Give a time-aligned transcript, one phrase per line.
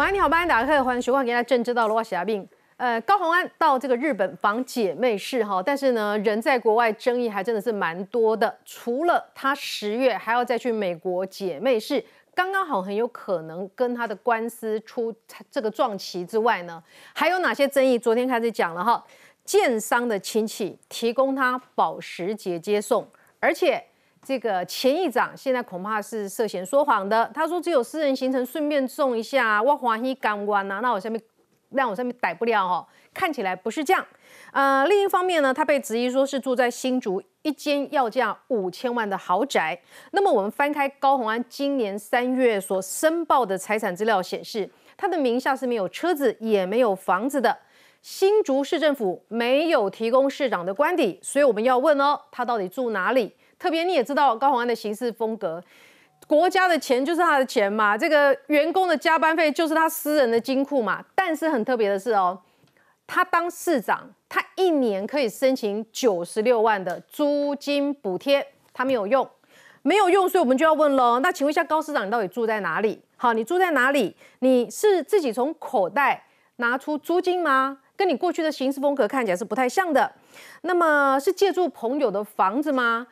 [0.00, 2.48] 晚安，你好，班打开欢迎收看《给大家政治到了我是阿病。
[2.78, 8.56] 呃，高鸿安到这个日本访姐妹市哈，但是呢，人在国外争议还真的是蛮多的。
[8.64, 12.02] 除了他十月还要再去美国姐妹市，
[12.34, 15.14] 刚刚好很有可能跟他的官司出
[15.50, 17.98] 这个撞期之外呢，还有哪些争议？
[17.98, 19.04] 昨天开始讲了哈，
[19.44, 23.06] 建商的亲戚提供他保时捷接送，
[23.38, 23.84] 而且
[24.22, 27.30] 这个前议长现在恐怕是涉嫌说谎的。
[27.34, 31.20] 他说只有私人行程，顺便送一下，我欢喜港湾啊，那我下面。
[31.72, 32.84] 让我上面逮不了哦，
[33.14, 34.04] 看起来不是这样。
[34.50, 39.80] 呃，另一方面呢，他被质疑说是住在新竹一间要价五千万的豪宅。
[40.10, 47.56] 那么我们翻开高鸿安今年三月所申报的财产资料显示，他的名下是没有车子也没有房子的。
[48.02, 53.32] 新竹市政府没有提供市长的官邸，所以我们要问哦，他到底住哪里？
[53.60, 55.62] 特别你也知道高鸿安的行事风格。
[56.26, 61.04] 国家的钱就是他的钱嘛，这个员工的加班费就是他私人的金库嘛。
[61.14, 62.40] 但是很特别的是哦，
[63.06, 69.28] 他当市长，他一年可以申请九十六万的租金补贴，他没有用，
[69.82, 71.20] 没有用，所以我们就要问喽。
[71.20, 73.02] 那请问一下高市长，你到底住在哪里？
[73.16, 74.16] 好，你住在哪里？
[74.38, 77.78] 你是自己从口袋拿出租金吗？
[77.96, 80.10] 跟你过去的行事风格看起来是不太像的。
[80.62, 83.06] 那么是借住朋友的房子吗？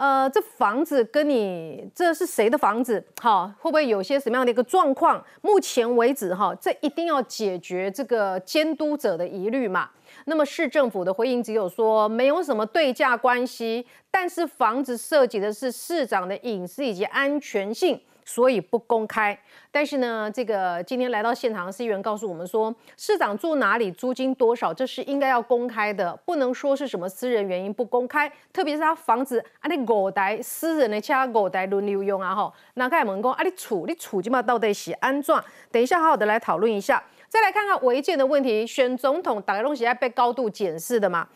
[0.00, 3.04] 呃，这房子跟你这是谁的房子？
[3.20, 5.22] 好，会不会有些什么样的一个状况？
[5.42, 9.90] 目前为止，哈，这一定要解决这个监督者的疑虑嘛。
[10.24, 18.00] 那么市政府的回应只有说没有什么对价关系，但是房子涉及的是市长的隐私以及安全性。
[18.30, 19.36] 所以不公开，
[19.72, 28.30] 但是呢，这个今天来到现场的议员告诉我们说，市长住哪里，租金多少，这是应该要公开的，不能说是什么私人原因不公开。
[28.52, 35.42] 特别是他房子啊，你五代私人的车五代轮流用啊，吼，那开门讲啊，你处你处今嘛到底是安装？
[35.72, 41.26] 等一下好好的来讨论一下，再来看看违建的问题，选总统打开东西要被高度检视的嘛。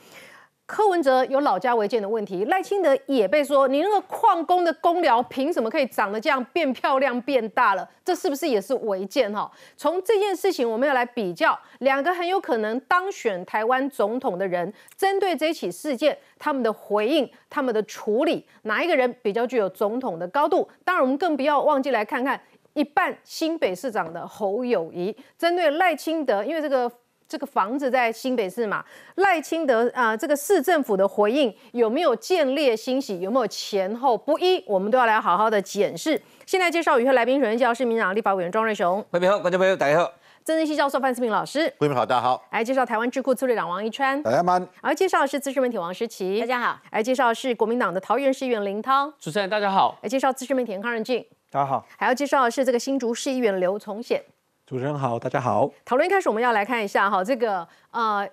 [0.67, 7.87] 柯文哲有老家违建的问题，赖清德也被说你那个矿工的公寮凭什么可以长得这样变漂亮变大了？
[8.03, 9.51] 这是不是也是违建哈？
[9.77, 20.67] 从这件事情我们要来比较两个很有可能当选台湾总统的人，针对这起事件他们的回应、他们的处理，哪一个人比较具有总统的高度？
[20.83, 22.41] 当然，我们更不要忘记来看看
[22.73, 26.91] 一半新北市长的侯友谊，针对赖清德，因为这个。
[27.35, 28.85] 这个房子在新北市嘛？
[29.17, 33.19] 赖清德啊，这个市政府的回应有没有建立欣喜？
[33.19, 34.63] 有没有前后不一？
[34.69, 36.23] 我们都要来好好的检视。
[36.47, 39.05] 现在介绍与会来宾，首先介绍市民党立法委员庄瑞雄。
[39.11, 40.13] 各位好，观众朋友大家好。
[40.45, 41.69] 政治系教授范思平老师。
[41.81, 42.41] 各位好，大家好。
[42.53, 44.23] 来介绍台湾智库策略长王一川。
[44.23, 44.53] 大家好。
[44.53, 46.39] 然后介绍的是资深媒体王诗琪。
[46.39, 46.79] 大家好。
[46.93, 49.13] 来介绍的是国民党的桃园市议员林涛。
[49.19, 49.99] 主持人大家好。
[50.03, 51.27] 来介绍资深媒体康仁俊。
[51.51, 51.85] 大家好。
[51.99, 54.23] 还要介绍的是这个新竹市议员刘从显。
[54.67, 55.71] 主持人好，大家好。
[55.85, 58.27] 讨论一开始，我们要来看一下哈，这个呃，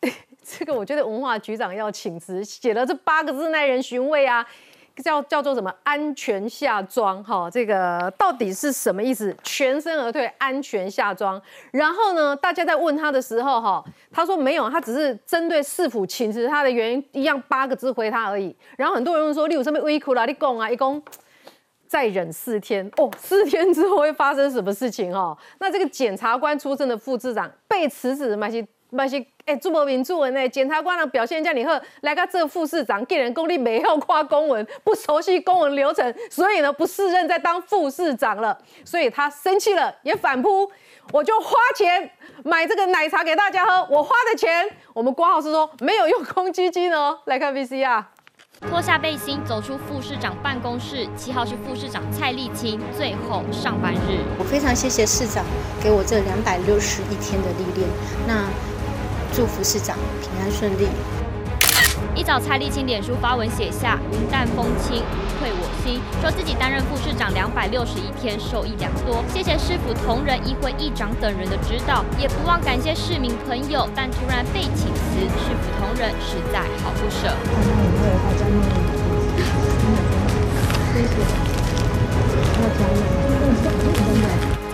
[0.44, 4.46] 这个我觉得文化局长要请辞，写了这八个字耐人寻味啊，
[5.02, 9.34] 叫叫做什么安全下装哈，这个到底是什么意思？
[9.42, 11.40] 全身而退，安全下装。
[11.70, 13.82] 然后呢，大家在问他的时候哈，
[14.12, 18.54] 他说没有，他只是针对市府请辞他的原因一样八个字回他而已。
[18.76, 21.02] 然后很多人说，例如什么微苦啦，你讲啊，一讲。
[21.88, 25.36] 再忍四天哦，四天之后会发生什么事情哈？
[25.58, 30.46] 那这个检察官出身的副市长被辞职，蛮些蛮些哎，朱伯明朱文呢？
[30.46, 40.70] 检察官的表现叫你喝来个这副市长，给人功力没有跨公文，不熟悉公文流程，所以呢不适任再当副市长了，所以他生气了，也反扑，
[41.12, 42.10] 我就花钱
[42.44, 48.04] 买这个奶茶给大家喝，我花的钱，我们郭老师说没有用公基金哦，来看 VCR。
[48.60, 51.06] 脱下背心，走出副市长办公室。
[51.16, 54.18] 七号是副市长蔡丽青最后上班日。
[54.38, 55.44] 我非常谢谢市长
[55.80, 57.88] 给我这两百六十一天的历练。
[58.26, 58.48] 那
[59.32, 60.88] 祝福市长平安顺利。
[62.18, 69.22] 一早，蔡立青脸书发文写下“云淡风轻，无愧我心”，说自己担任副市长两百六十一天，受益良多。
[69.32, 73.88] 谢谢市府同仁、议会议长等人的指导，也不忘感谢市民朋友。
[73.94, 77.32] 但突然被请辞，市府同仁实在好不舍。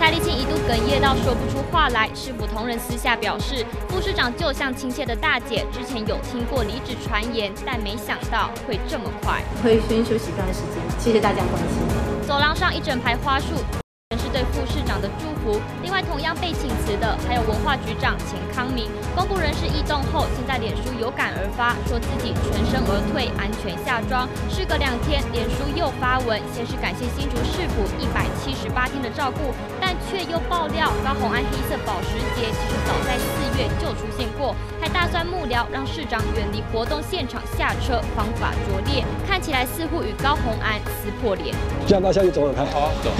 [0.05, 9.41] 蔡丽青一度哽咽到说不出话来，市府同仁私下表示，副市长就像亲切的大姐，之前有听过离职传言，但没想到会这么快。
[9.63, 12.27] 会先休息一段时间，谢谢大家关心。
[12.27, 13.47] 走廊上一整排花束。
[14.17, 15.59] 是对副市长的祝福。
[15.81, 18.89] 另外，同样被请辞的还有文化局长钱康明。
[19.15, 24.27] 公布人事异动后，现在脸书有感而发，说自己全身而退，安全下庄。
[24.49, 41.55] 事隔两天，脸书又发文，先是感谢新竹市府一百七十八天的照顾，但却又爆料高红安黑色保时捷其实早在四月就出现过，还大算幕僚让市长远离活动现场下车，方法拙劣，看起来似乎与高红安撕破脸。
[41.87, 42.65] 这样大下去走走看。
[42.67, 43.11] 好，走。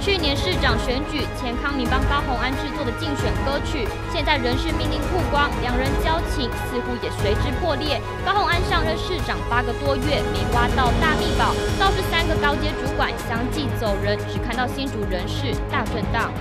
[0.00, 8.00] 去年市长选举，前康明帮高红安制作的竞选歌曲，现在人事命令曝光，两人交情似乎也随之破裂。
[8.24, 16.32] 高红安上任市长八个多月，没挖到大秘宝，倒是三个高阶主管相继走人，只看到新竹人事大震荡。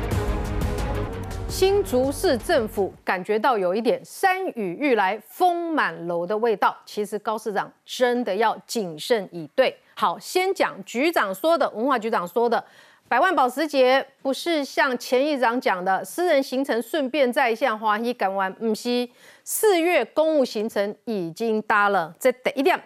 [1.50, 9.76] 新竹市政府感觉到有一点山雨欲来风满楼的味道，其实高市长真的要谨慎以对。
[9.96, 12.64] 好，先讲局长说的，文化局长说的。
[13.10, 19.08] 百万保时捷不是像前一章讲的私人行程顺便再向华西赶完，唔是
[19.46, 22.14] 四月公务行程已经搭了。
[22.20, 22.78] 这第一点，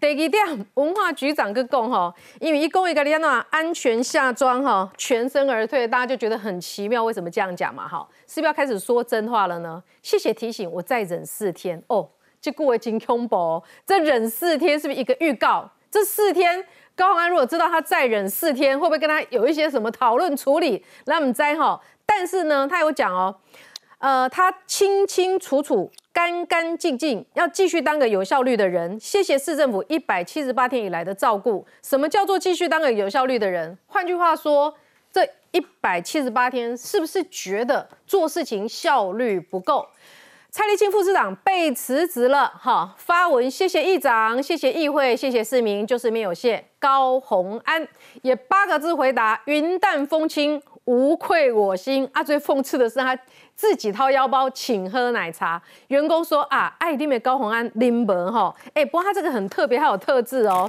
[0.00, 7.86] 第二点，文化局长跟讲吼，因为一公一个安那安全下装哈，全身而退，大家就觉得很奇妙，为什么这样讲嘛？
[7.86, 9.82] 哈，是不是要开始说真话了呢？
[10.00, 12.08] 谢谢提醒，我再忍四天哦，
[12.40, 15.70] 这顾为金空博，这忍四天是不是一个预告？
[15.90, 16.64] 这四天。
[16.96, 20.82] 高宏安如果知道他再忍四天，会不会跟他有一些什么讨论处理？
[21.04, 23.36] 那我们再哈，但是呢，他有讲哦，
[23.98, 28.98] 呃，他清清楚楚、干干净净，要继续当个有效率的人。
[28.98, 31.66] 谢谢市政府一百七十八天以来的照顾。
[31.82, 33.76] 什么叫做继续当个有效率的人？
[33.86, 34.74] 换句话说，
[35.12, 35.22] 这
[35.52, 39.86] 一百七十八天是不是觉得做事情效率不够？
[40.56, 46.64] 蔡立青副市长被辞职了，哈，发文谢谢议长，谢谢议会，谢谢市民，就是没有谢。
[46.78, 47.86] 高鸿安
[48.22, 52.08] 也八个字回答：云淡风轻，无愧我心。
[52.14, 53.14] 啊，最讽刺的是他
[53.54, 60.66] 自己掏腰包请喝奶茶，员工说啊，爱丁美高鸿安拎门哈，哎，不过他这个很特别，还有特质哦。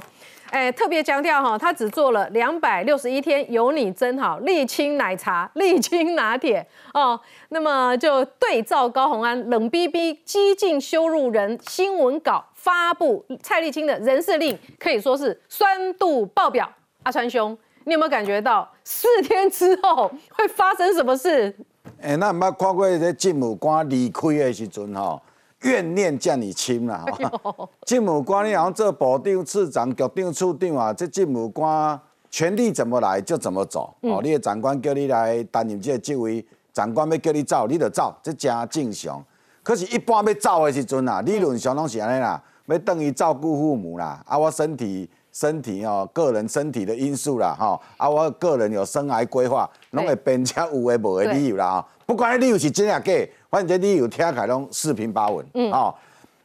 [0.50, 7.18] 哎，特别强调哈，他只做了两百六十一天，有你真好，沥青奶茶、沥青拿铁哦。
[7.50, 16.70] 那么就对照高鸿安冷逼逼、激进羞辱人新闻稿发布，蔡立青的人事令可以说是酸度爆表。
[17.02, 21.54] 阿川兄，你有没有感觉到四天之后会发生什么事？
[22.00, 25.20] 哎，那唔捌看过这政务官离开的时阵哈？
[25.62, 27.04] 怨念将你亲啦！
[27.82, 32.00] 政务官你像做部长、次长、局长、处长啊，这政务官
[32.30, 33.92] 权力怎么来就怎么走。
[34.02, 39.24] 哦，你的长官叫你来担任这个职位，长官要叫你走，你就走，这真正常。
[39.62, 53.32] 可是，一般要走的时阵啊，理论上拢是安尼啦，要等于照顾父母啦，啊，我身体、身体哦，个人身体的因素啦，哈，啊，我个人有生涯规划，拢会变成有诶无诶理由啦，不管理由是真也假。
[53.48, 55.94] 反正这理由听起来拢四平八稳，哦，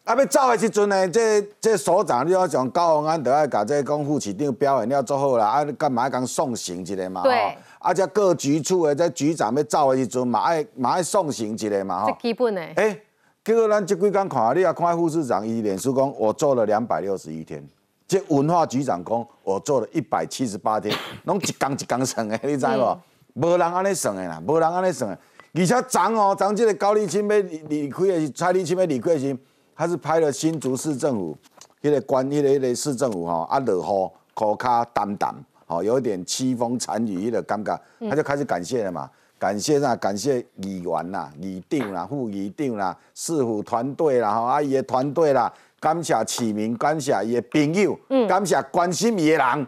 [0.04, 7.24] 啊要走的时阵呢，这这所长你要讲高鸿安都要甲这讲副市长表演了做好啦，啊干嘛讲送行一个嘛？
[7.24, 12.06] 对，啊这各局处的这局长要走的时阵嘛爱嘛爱送行一个嘛？
[12.06, 12.62] 这基本的。
[12.76, 12.96] 哎，
[13.44, 17.68] 结果咱这几天看，你啊看副市长伊脸书讲，我做了两百六十一天，
[18.08, 20.96] 这文化局长讲我做了一百七十八天，
[21.26, 23.00] 拢一工一工算的，你知无？
[23.36, 25.20] 无人安尼算的啦，无人安尼算的。
[25.56, 29.36] 而且涨哦，涨这个高丽清要离离开的蔡丽清要离开时，
[29.76, 31.38] 他是拍了新竹市政府，
[31.82, 35.34] 迄个关，迄个迄个市政府吼，啊落雨，口卡澹澹，
[35.66, 39.96] 吼，有点凄风惨雨，迄个感觉，他就开始感谢了嘛，感谢啥？
[39.96, 45.52] 感谢议员啦、议长啦、副议长啦、市府团队啦、吼，阿姨的团队啦，
[45.84, 49.68] 感谢市民，感谢伊的朋友，感谢关心伊的人，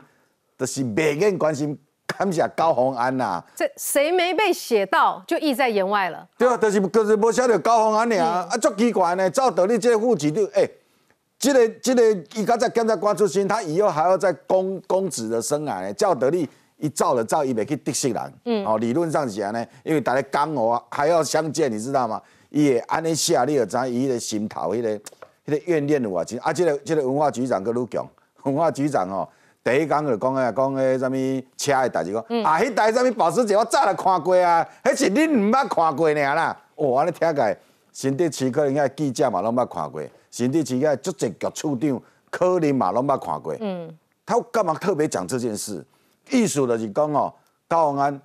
[0.58, 1.78] 就是每愿关心。
[2.08, 6.26] 感谢高鸿安呐，这谁没被写到就意在言外了。
[6.38, 9.30] 对啊，就是就是无写到高鸿安尔，啊，足奇怪呢。
[9.30, 10.66] 照道理这个副局长，哎，
[11.38, 15.92] 这个这个伊刚才检察官出身，他以后还要在公公职的生涯呢。
[15.96, 18.34] 照道理一照了照，伊袂去得罪人。
[18.46, 22.22] 嗯，哦，理论上是安尼，因为大家刚我还要相见，你知道吗？
[22.50, 24.98] 伊会安尼写，你就知伊的心头迄个
[25.46, 26.40] 迄个怨念有偌深。
[26.40, 28.08] 啊，即个即个文化局长搁愈强，
[28.44, 29.28] 文化局长哦。
[29.64, 31.14] 第一讲就讲诶讲诶，啥物
[31.58, 36.56] 车的代志，讲啊，迄台啥物保时捷我早来看过啊，迄是恁毋捌看过尔啦。
[36.76, 37.58] 哦，安尼听起来，
[37.92, 43.56] 新竹市可能遐记者嘛拢捌看过，新竹市遐足侪局处长可能嘛拢捌看过。
[43.60, 43.90] 嗯，
[44.24, 45.84] 他干嘛特别讲这件事？
[46.30, 47.34] 意思就是讲哦，
[47.68, 48.22] 高鸿安，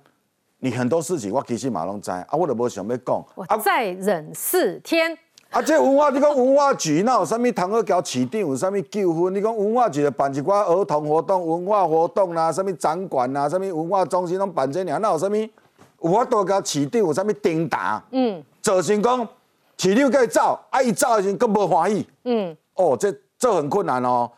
[0.59, 3.25] 你很多事情我其实嘛拢知，啊，我都无想要讲。
[3.33, 5.11] 我再忍四天。
[5.13, 5.17] 啊，
[5.51, 7.51] 啊这文化你讲文化局那有啥物？
[7.51, 9.35] 唐河桥市长有啥物纠纷？
[9.35, 15.35] 你讲文化局就办一寡儿童活动、文化活动啦，啥物展馆啦，啥物文化中心拢办这样，那有啥物？
[16.03, 19.27] 有法度交市长有啥物叮打，嗯，造成讲
[19.77, 24.31] 市长佮伊走，啊伊走的时阵更无欢喜，嗯，哦，这这很困难哦，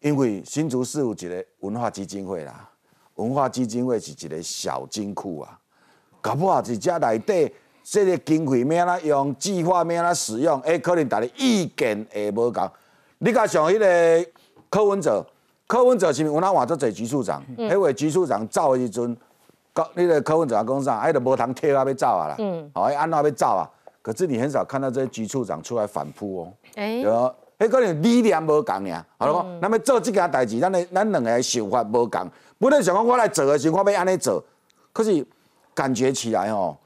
[0.00, 2.68] 因为新竹市有一个文化基金会啦，
[3.14, 5.56] 文化基金会是一个小金库啊，
[6.20, 12.68] 搞不好是遮内底这个经费要安怎用，计划要安怎使用，哎，可能大家意见会无共。
[13.18, 14.30] 你甲像迄个
[14.70, 15.24] 柯文哲，
[15.66, 17.44] 柯文哲是毋是有哪换做做局处长？
[17.58, 19.14] 迄位局处长走的时阵，
[19.74, 20.98] 高那个柯文哲讲啥？
[21.00, 22.36] 哎，就无通贴啊，要走啊啦。
[22.38, 23.70] 嗯，好，安怎要走啊？
[24.00, 26.52] 可是你很少看到这些局处长出来反扑哦。
[26.76, 29.06] 哎，可能理念无共尔。
[29.18, 32.30] 好了讲，那么做即件代志，咱的咱两个想法无共。
[32.58, 34.42] 本来想讲我来做的时候，我要安尼做，
[34.92, 35.24] 可是
[35.74, 36.76] 感觉起来哦，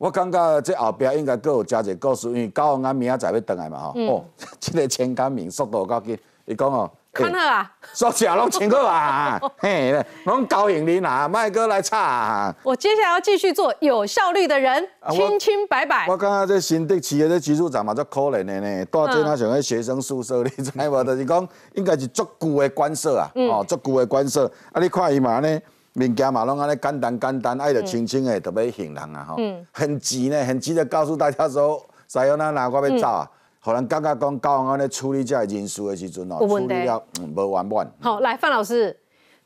[0.00, 4.00] 我感觉这后壁应该各有加一个故事，因为高雄安明仔载要回来嘛吼。
[4.00, 4.24] 哦，
[4.58, 6.90] 这个签康明速度够紧，伊讲哦。
[7.12, 12.54] 看好啊，说起来拢请客啊，嘿，拢高兴你呐，麦哥来插。
[12.62, 16.06] 我接下来要继续做有效率的人，清清白白。
[16.08, 21.04] 我感觉这新的企业的技术长嘛，足可怜的呢，大阵啊像个学生宿舍你，知无？
[21.04, 24.50] 就是讲应该是足久的官舍啊，哦，足久的官舍。
[24.72, 25.60] 啊，你看伊嘛呢，
[25.94, 29.36] 物件嘛拢安尼简单简单，爱着轻轻的，特别行人啊，吼，
[29.72, 33.30] 很急呢，很急的告诉大家说，再有哪哪我要走啊。
[33.62, 37.92] 可能刚刚讲高安尼处理这人事的时阵哦，处理了无完满。
[38.00, 38.96] 好，来范老师，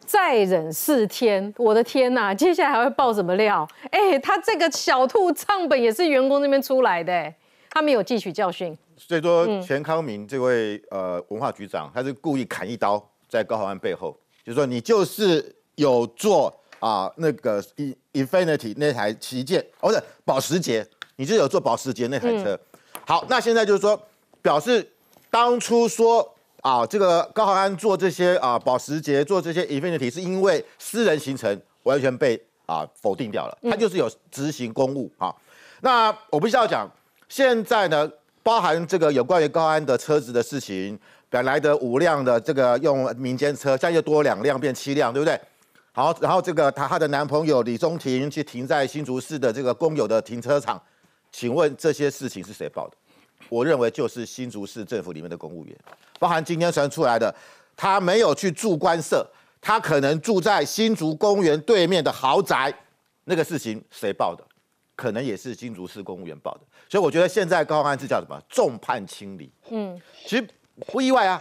[0.07, 3.67] 再忍四天，我的天呐，接下来还会爆什么料？
[3.91, 7.35] 哎，他这个小兔账本也是员工那边出来的，
[7.71, 8.77] 他没有汲取教训。
[8.97, 17.63] 所以说，钱康明这位呃文化局长，他是故意砍一刀在高豪安背后，就说你就是有做啊那个
[18.13, 22.59] Infinity 那台旗舰，哦不是保时捷，你就有做保时捷那台车。
[23.07, 24.01] 好，那现在就是说，
[24.41, 24.87] 表示
[25.31, 35.35] 当初说啊，这个高航安做这些啊保时捷做这些 Infinity 是因为私人行程完全被啊否定掉了，他就是有执行公务啊。
[35.81, 36.91] 那我不需要讲，
[37.29, 38.11] 现在呢，
[38.43, 45.39] 包含这个有关于高安的车子的事情，本来的五辆的这个用民间车，现在又多两辆变七辆，对不对？
[45.97, 50.81] 好，然后这个她她的男朋友李宗廷去停在新竹市的这个公有的停车场。
[51.31, 52.97] 请问这些事情是谁报的？
[53.49, 55.77] 我认为就是新竹市政府里面的公务员，
[56.19, 57.33] 包含今天传出来的，
[57.77, 59.25] 他没有去住官舍，
[59.61, 62.75] 他可能住在新竹公园对面的豪宅，
[63.25, 64.45] 那个事情谁报的？
[64.97, 66.61] 可能也是新竹市公务员报的。
[66.89, 68.41] 所以我觉得现在高安是叫什么？
[68.49, 69.51] 众叛亲离。
[69.71, 70.49] 嗯，其实
[70.87, 71.41] 不意外啊。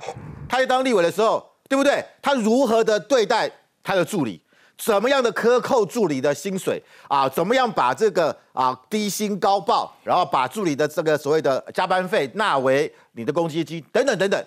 [0.50, 2.04] 他在当立委的时候，对不对？
[2.22, 3.50] 他如何的对待
[3.84, 4.42] 他的助理？
[4.84, 7.30] 怎么样的克扣助理的薪水啊？
[7.30, 14.46] 怎么样把这个啊低薪高报，然后把助理的这个所谓的加班费纳为你的公积金等等等等？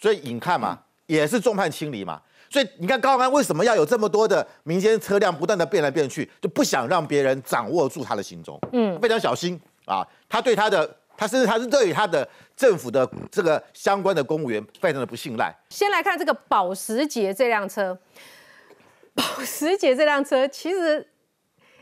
[0.00, 2.20] 所以你看嘛，也是众叛亲离嘛。
[2.48, 10.06] 所以你看高安为什么要有这么多的民间车辆不断的变来变去，就不想让别人掌握住他的行踪，嗯，非常小心啊。
[10.28, 15.52] 他对他的，他甚至他是对于他的政府的这个相关的公务员非常的不信赖。
[15.70, 17.98] 先来看这个保时捷这辆车。
[19.16, 21.08] 保时捷这辆车，其实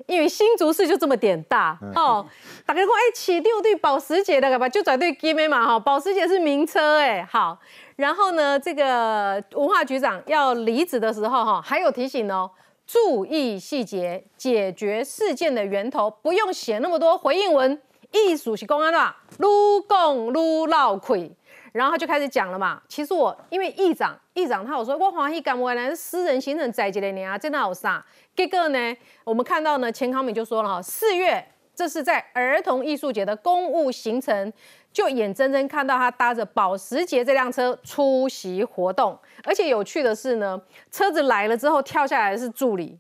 [0.07, 2.25] 因为新竹市就这么点大哦，
[2.65, 7.59] 大家讲哎，起六对保时捷的吧，就转对 G M 嘛哈，保时捷是名车哎，好，
[7.97, 12.51] 然后呢，这个文化局长要离职的时候哈，还有提醒哦，
[12.87, 17.81] 注意细节，解决事件的源头，不用写那么多回应文，
[18.13, 21.35] 艺术是公安的，撸共撸闹亏。
[21.75, 28.05] 然后他就开始讲了嘛，其实我因为议长，议长他有说，我欢喜干我来是私人行程在即个年，真的好傻。
[28.37, 34.53] 结果呢，我们看到呢，钱康敏就说了哈，四月这是在儿童艺术节的公务行程，
[34.93, 40.63] 就眼睁睁看到他搭着保时捷这辆车出席活动，而且有趣的是呢，
[40.93, 42.97] 车子来了之后跳下来的是助理，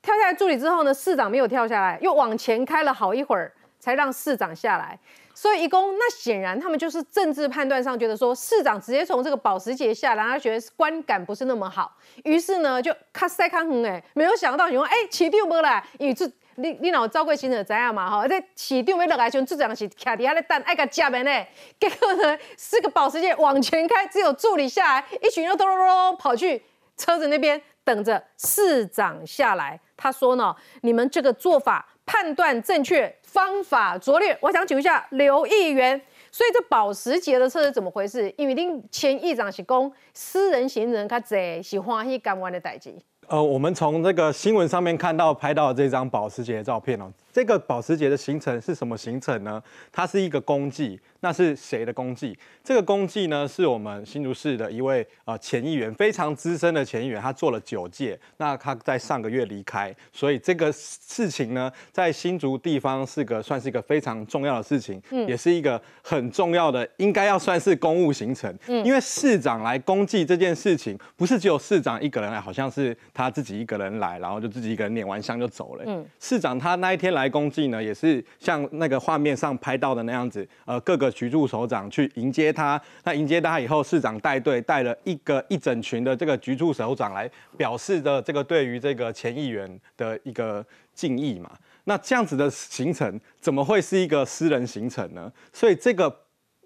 [0.00, 4.96] 跳下来助理之后呢，市长没有跳下来，又往前开了好一会儿才让市长下来。
[5.42, 21.46] 所以，一公那显然他们就是政治判断上觉得说，市长直接从这个保时捷下来，他觉得观感不是那么好，于是呢就卡塞卡哼哎，没有想到想说，哎，起掉没来，因为这你你老招贵行者知影嘛哈，这起掉没落来，像这样是卡底下咧等爱个接的呢，
[21.80, 26.62] 结果呢四个保时捷往前开，只有助理下来，一群人咚咚咚跑去
[26.96, 29.80] 车子那边等着市长下来。
[29.96, 33.14] 他说呢，你们这个做法判断正确。
[33.22, 35.98] 方法拙劣，我想请问一下刘议员，
[36.30, 38.30] 所以这保时捷的车是怎么回事？
[38.36, 42.94] 因为您前议长是公私人行人，较侪，是欢喜干完的代志。
[43.32, 49.62] 呃，我们从这个新闻上面看到拍到这张保时捷的照片哦，这个保时捷的行程是什么行程呢？
[49.90, 52.38] 它是一个公祭，那是谁的功绩？
[52.62, 58.20] 这个功绩呢，是我们新竹市的一位呃前议员，非常资深的前议员，他做了九届。
[58.36, 68.54] 那他在上个月离开，所以这个事情呢，在新竹地方是个算是一个非常重要的事情，嗯，也是一个很重要的，应该要算是公务行程。
[68.66, 75.84] 嗯，因为市长来公祭这件事情，不是只有市长一个人来，好像是他自己一个人来，然后就自己一个人捻完香就走了。
[75.86, 82.80] 嗯，市长他那一天来公祭呢，也是像那个画面上拍到的那样子，呃，各个局处首长去迎接他。
[83.04, 90.64] 那迎接他以后，市长带队带了一个一整群的这个局处首长来表示的这个对于这个前议员的一个
[90.94, 91.50] 敬意嘛。
[91.84, 95.32] 那这样子的行程怎么会是一个私人行程呢？
[95.52, 96.14] 所以这个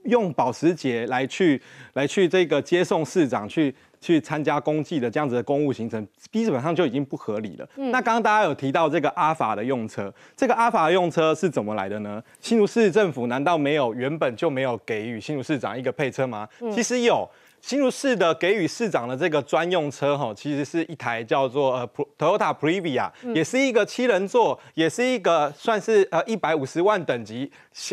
[0.04, 1.60] 用保时捷来去
[1.94, 3.74] 来去这个接送市长去。
[4.00, 7.68] 去参加公祭的这样子的公务行程，基本上就已经不合理了。
[7.76, 12.22] 那刚刚大家有提到这个阿法的用车，这个阿法的用车是怎么来的呢？
[12.40, 16.48] 新竹市政府难道没有原本就没有给予新竹市长一个配车吗？
[16.72, 17.28] 其实有，
[17.60, 21.88] 新竹市的给予市长的这个专用车哈，其实是一台叫做呃
[22.18, 27.50] Toyota Previa，也是一个七人座，也是一个算是呃一百五十万等级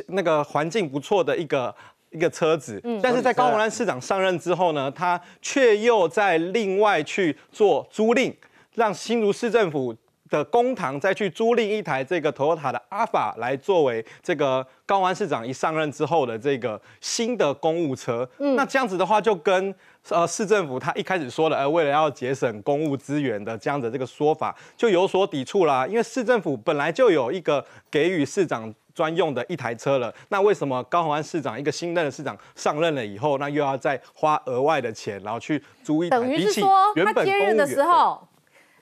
[0.07, 1.73] 那个环境不错的一个。
[2.13, 8.33] 一个车子，但是在高鸿安市长上任之后呢，他却又在另外去做租赁，
[8.75, 9.95] 让新竹市政府
[10.33, 18.27] 的公堂再去租赁一台这个 Toyota 的阿法来作为这个高虹安市长一上任之后的这个新的公务车。
[18.39, 19.75] 那这样子的话，就跟
[20.09, 25.85] 呃市政府他一开始说的，呃为了要节省公务资源的这样的这个说法就有所抵触啦。
[25.85, 28.73] 因为市政府本来就有一个给予市长。
[28.95, 36.15] 专用的一台车了，那为什么高雄安市长一个新任的市长上任了以后，那又要再花额外的钱，然后去租一台？
[36.15, 36.69] 等于是说，
[37.03, 38.21] 他接任的时候，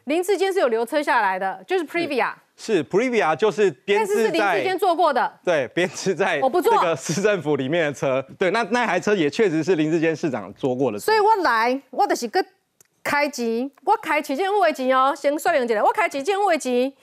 [0.05, 12.43] 林志坚是有留车下来的，就是 Previa，是 Previa，就是编制在林志坚坐过的，对，编制在我不坐这个市政府里面的车，对，那那台车也确实是林志坚市长坐过的，所以我来，我就是个
[13.03, 16.95] 开钱，我开旗舰护卫机哦，先说明一下，我开旗舰护卫机，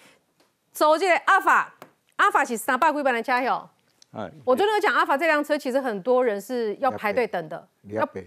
[0.73, 1.75] 租这个阿法。
[2.17, 3.71] 阿法是三百几万的车哟，
[4.11, 7.69] 哎，我昨天有讲阿法这辆车，其实很多人是要排队等的。
[7.83, 8.21] 李阿伯，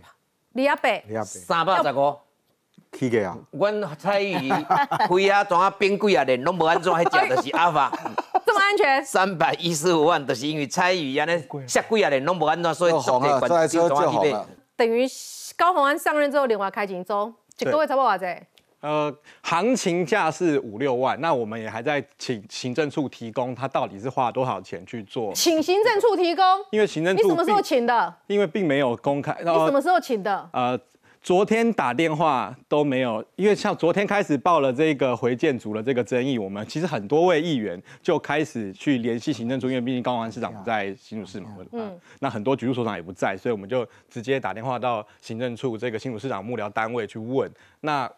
[0.54, 0.90] 李阿伯，
[1.26, 2.18] 三百十五，
[2.92, 3.38] 起价啊！
[3.52, 6.24] 阮蔡宇开啊，怎啊变贵啊？
[6.24, 7.92] 连拢无安怎，迄只就是阿法，
[8.46, 9.04] 这么安全？
[9.04, 14.48] 三百一十五万，就是因为蔡宇安尼下贵啊，连拢无安怎，所以红了，这台车就红了。
[14.76, 15.08] 等于
[15.56, 18.26] 高鸿安上任之后，另外开几周，一个月差不多偌济？
[18.82, 25.32] 呃，行情价是五六万，那我们也还在请行政处提供，他到底是花了多少钱去做？
[25.36, 28.14] 请行政处提供，因为行政处你什么时候请的？
[28.26, 29.38] 因为并没有公开。
[29.40, 30.50] 你什么时候请的？
[30.52, 30.76] 呃，
[31.22, 47.50] 昨天打电话都没有，因为像昨天开始报了这个回建组的这个争议，我们其实很多位议员就开始去联系行政处，因为毕竟高安市长不在新竹市嘛，嗯，那很多局处所长也不在，所以我们就直接打电话到行政处这个新竹市长幕僚单位去问，
[47.82, 48.12] 那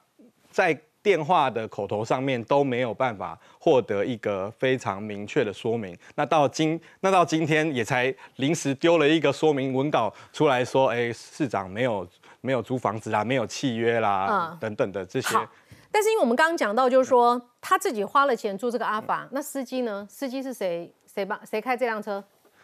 [0.50, 0.80] 在。
[1.04, 12.08] 电话的口头上面都没有办法获得一个非常明确的说明，那到今那到今天也才临时丢了一个说明文稿出来说，哎，市长没有
[12.44, 15.30] 没有租房子啦，没有契约啦，等等的这些。
[15.90, 20.06] 但是因为我们刚刚讲到，就是说他自己花了钱租这个阿法，那司机呢？
[20.10, 20.94] 司机是谁？
[21.08, 22.24] 谁帮谁开这辆车？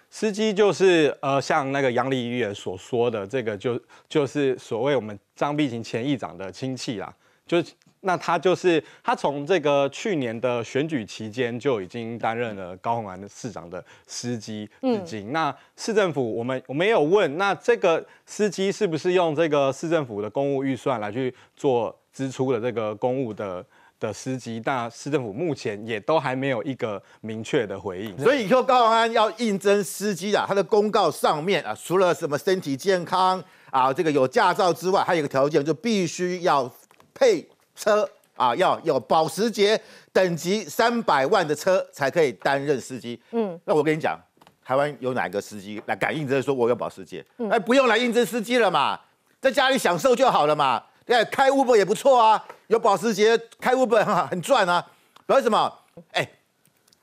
[0.09, 7.13] 司机就是呃，像那个杨丽玉所说的，这个就就是所谓我们张碧琴前议长的亲戚啦，
[7.47, 7.73] 就是。
[8.01, 15.33] 那他就是他从这个去年的选举期间就已经担任了高雄安的市长的司机，至今。
[15.33, 23.65] 那市政府我们我们也有问，那这个司机是不是用这个市政府的公务预算来去做支出的这个公务的
[23.99, 24.61] 的司机？
[24.63, 28.17] 那市政府目前也都还没有一个明确的回应。
[28.17, 36.71] 所以以后高雄安要应征司机啊，他的公告上面啊，除了什么身体健康啊，这个有驾照之外，还有一个条件，就必须要
[37.13, 37.45] 配。
[37.79, 43.19] 车啊，要有保时捷等级三百万的车才可以担任司机。
[43.31, 44.19] 嗯，那我跟你讲，
[44.63, 47.25] 台湾有哪个司机来敢应征说我有保时捷？
[47.49, 48.99] 哎，不用来应征司机了嘛，
[49.41, 50.83] 在家里享受就好了嘛。
[51.05, 54.85] 对，开 Uber 也不错啊，有保时捷开 Uber 很很赚啊。
[55.27, 55.73] 为什么？
[56.11, 56.29] 哎，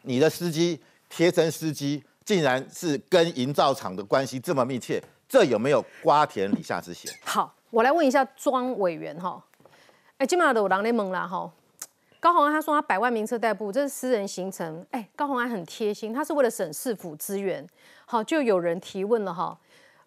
[0.02, 7.12] 你的司机贴身司机竟然是跟营造厂的关系这么密切，这有没有瓜田李下之嫌？
[7.24, 9.42] 好，我来问一下庄委员哈。
[10.18, 11.50] 哎，今晚的我狼联盟啦哈，
[12.20, 14.82] 高鸿安他说他百万名车代步，这是私人行程。
[14.90, 17.66] 哎，高鸿安很贴心，他是为了省市府资源。
[18.06, 19.58] 好，就有人提问了哈，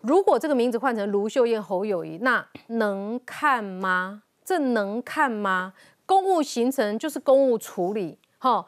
[0.02, 4.24] 如果这个名字换成卢秀燕、侯友谊，那能看吗？
[4.44, 5.74] 这能看吗？
[6.08, 8.18] 公务行程就是公务处理。
[8.40, 8.66] 哈，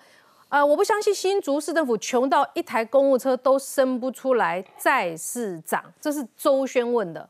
[0.49, 7.27] 呃，我不相信新竹市政府穷到一台公务车都生不出来再市长，这是周轩问的。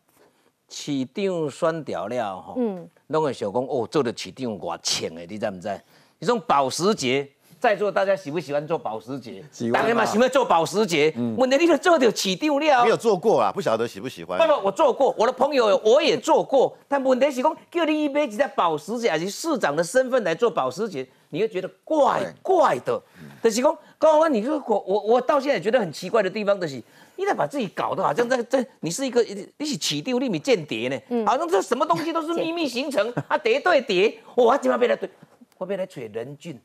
[0.71, 5.81] 市长选调了吼，嗯，拢会想讲哦，做的市长偌钱的，你知唔知？
[6.19, 7.27] 你种保时捷，
[7.59, 9.43] 在座大家喜不喜欢做保时捷？
[9.51, 11.13] 喜欢嘛，喜欢做保时捷。
[11.35, 12.89] 问题你就做到市长了没。
[12.89, 14.47] 有做过啊，不晓得喜不喜欢不。
[14.47, 23.01] 不，我做过，我的朋友我也做过，但问题是讲，叫你一辈子在保时捷，还是市长的身份来做保时捷，你会觉得怪怪的。
[23.43, 26.81] 就是讲，高宏安，你说我我我到现在也觉得很奇怪的地方，就是
[27.15, 35.09] 你得把自己搞得好像在在你是一个一起起丢，你米间谍呢，好像这什么东西都是秘密形成 啊，谍对谍，我今晚被来对，
[35.57, 36.59] 我被来吹任俊，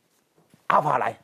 [0.69, 1.19] 阿法来，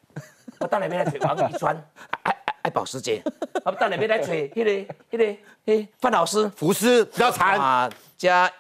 [0.59, 1.75] 我当然被来吹王一川，
[2.25, 3.23] 爱爱爱保时捷，
[3.65, 4.71] 我当然被来吹迄个
[5.11, 6.49] 迄个嘿范老师。
[6.51, 8.51] 福斯比较惨，啊，加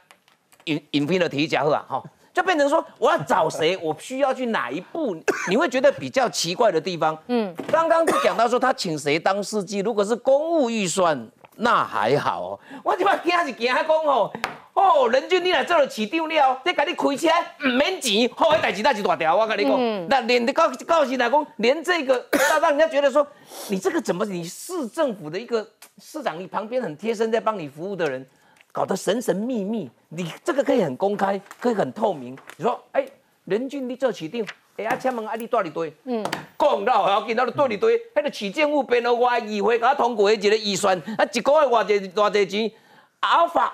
[0.65, 5.15] 引引拼的提加好啊，哈，就变成说我要找谁，我需要去哪一步，
[5.49, 7.17] 你会觉得比较奇怪的地方。
[7.27, 12.61] 嗯，刚刚就讲到说他请谁当司机，如果是公务预算，那还好哦。
[12.83, 14.33] 我即摆惊是惊讲哦，
[14.73, 17.29] 哦，任俊你来做了市长了，这甲你开车
[17.67, 20.09] 唔免钱，好，迄代志那是大条，我跟你讲。
[20.09, 23.27] 那连告告诉来讲，连这个要让人家觉得说，
[23.69, 25.69] 你这个怎么你市政府的一个
[25.99, 28.27] 市长，你旁边很贴身在帮你服务的人。
[28.73, 32.37] 搞得神神秘秘，你这个可以很公开，可以很透明。
[32.57, 33.07] 你说，哎、
[33.45, 34.43] 人均你做市长，
[34.79, 35.93] 哎啊，请问啊，你住里堆？
[36.05, 36.25] 嗯，
[36.59, 42.73] 讲到要紧，到住里堆，迄个市政府编了我的议会，给他通过的一个预算，啊，一个月偌济偌济钱
[43.21, 43.71] ，Alpha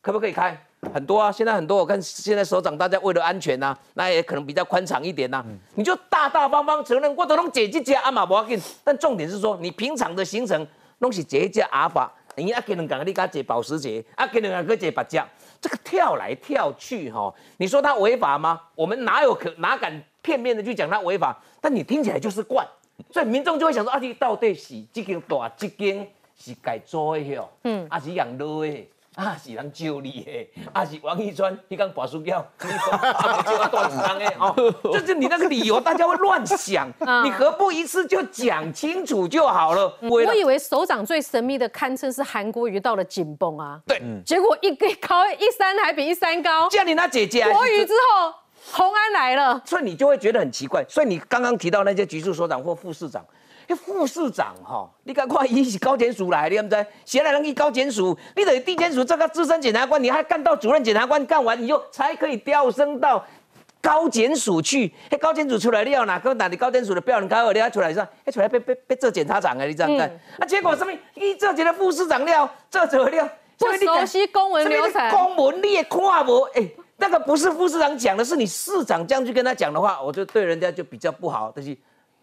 [0.00, 0.58] 可不可以开？
[0.94, 8.58] 很多啊，现在很多，我看现在首长大家为了安全呐、那也可能比较宽敞一点呐、你就大大方方承认，我都能解这家阿玛不要紧。
[8.82, 10.66] 但重点是说，你平常的行程
[11.00, 12.10] 拢是这一家阿法，
[12.44, 15.26] 你啊给人讲你给他解保时捷，啊给人讲去坐白酱，
[15.60, 18.60] 这个跳来跳去哈、你说他违法吗？
[18.74, 21.36] 我们哪有可哪敢片面的去讲他违法？
[21.60, 22.64] 但你听起来就是怪，
[23.10, 28.88] 所以民众就会想说啊，你到底是这间大这间是改租的哦，嗯，啊是养老的。
[29.14, 34.54] 啊，是人救你的，啊是王一川， 你讲拔树胶，你说啊就要断肠的哦，
[34.92, 36.88] 就是你那个理由，大家会乱想，
[37.24, 39.92] 你何不一次就讲清楚就好了？
[40.02, 46.68] 我以为首长最神秘的堪称是韩国瑜到了紧绷啊，对，结果一个高一山还比一山高。
[46.68, 48.32] 叫你那姐姐啊，国瑜之后，
[48.72, 50.84] 洪安来了，所以你就会觉得很奇怪。
[50.88, 53.24] 所以你刚刚提到那些局处所长或副市长，
[53.68, 56.86] 那副市长哈，你赶快伊是高检署来，你知不知？
[57.04, 58.18] 谁来能去高检署？
[58.34, 63.24] 你等于地检署这个资深检察官，你还干到主任检察官，干完你就才可以调升到。
[63.80, 70.04] 高检署去，迄高检署出来了，哪个哪里高检署的标准高二了出来说，迄出来被被被做检察长啊，你知道不知道？
[70.40, 70.92] 啊，结果什么？
[71.14, 75.08] 伊做一个副市长了，做做了，不熟悉公文流程。
[75.10, 81.52] 公文你也看无，哎、那个不是副市长讲的，是你市长这样去跟他讲的话，我就对人家就比较不好。
[81.54, 81.74] 但是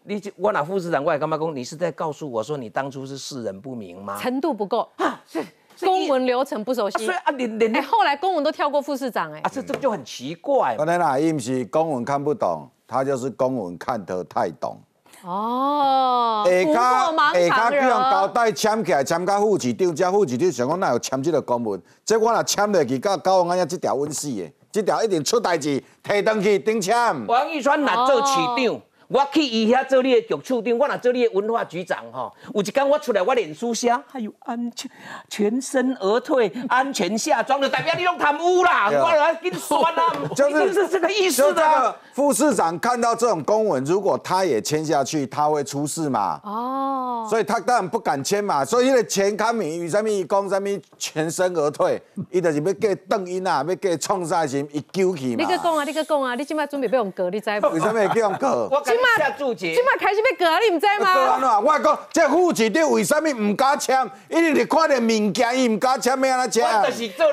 [0.08, 1.54] 你我那副市长，过来干嘛讲？
[1.54, 4.16] 你是在告诉我说你当初是世人不明吗？
[4.20, 5.44] 程度不够，啊，是
[5.80, 7.16] 公文流程不熟悉啊所以。
[7.16, 10.76] 啊，连连哎，后来公文都跳过副市长，哎啊，，这这就很奇怪。
[10.76, 14.80] 可能啦，伊不是公文看不懂，他就是公文看得太懂。
[15.24, 18.32] 哦，下突破骹盲肠下骹去用胶人。
[18.32, 21.82] 带签起来，签到副市长，这副市长想讲哪有签这个公文？
[22.04, 26.94] 这我若签落去，到高安安这条稳死的，这条一定出代志，提登去顶签。
[27.26, 28.80] 王玉川若做市长。
[29.08, 34.90] 我去伊遐做你的局处长，我若做你的文化局长吼，有一天我出来，我脸书写还有安全
[35.28, 41.74] 全身而退，安全下装，就代表你拢贪污啦，啊我来跟你酸啊，就是是这个意思的啊。
[41.74, 46.40] 这个副市长看到这种公文，如果他也签下去，他会出事嘛？
[46.42, 48.64] 哦，所以他当然不敢签嘛。
[48.64, 55.44] 所以那个钱康明与什么讲什么全身而退，伊就是要给邓英啊，要给创啥时，伊救去嘛。
[55.44, 57.68] 你去讲啊，你去讲啊，你今摆准备要用割，你知不？
[57.68, 58.68] 为什么会叫告？
[58.96, 61.38] 我给你下注解今，麦开始要割啊，你唔知安吗？
[61.38, 61.64] 怎？
[61.64, 64.10] 我讲这副市长为什么唔敢签？
[64.28, 66.66] 一定是看到物件，伊唔敢签，要安怎签？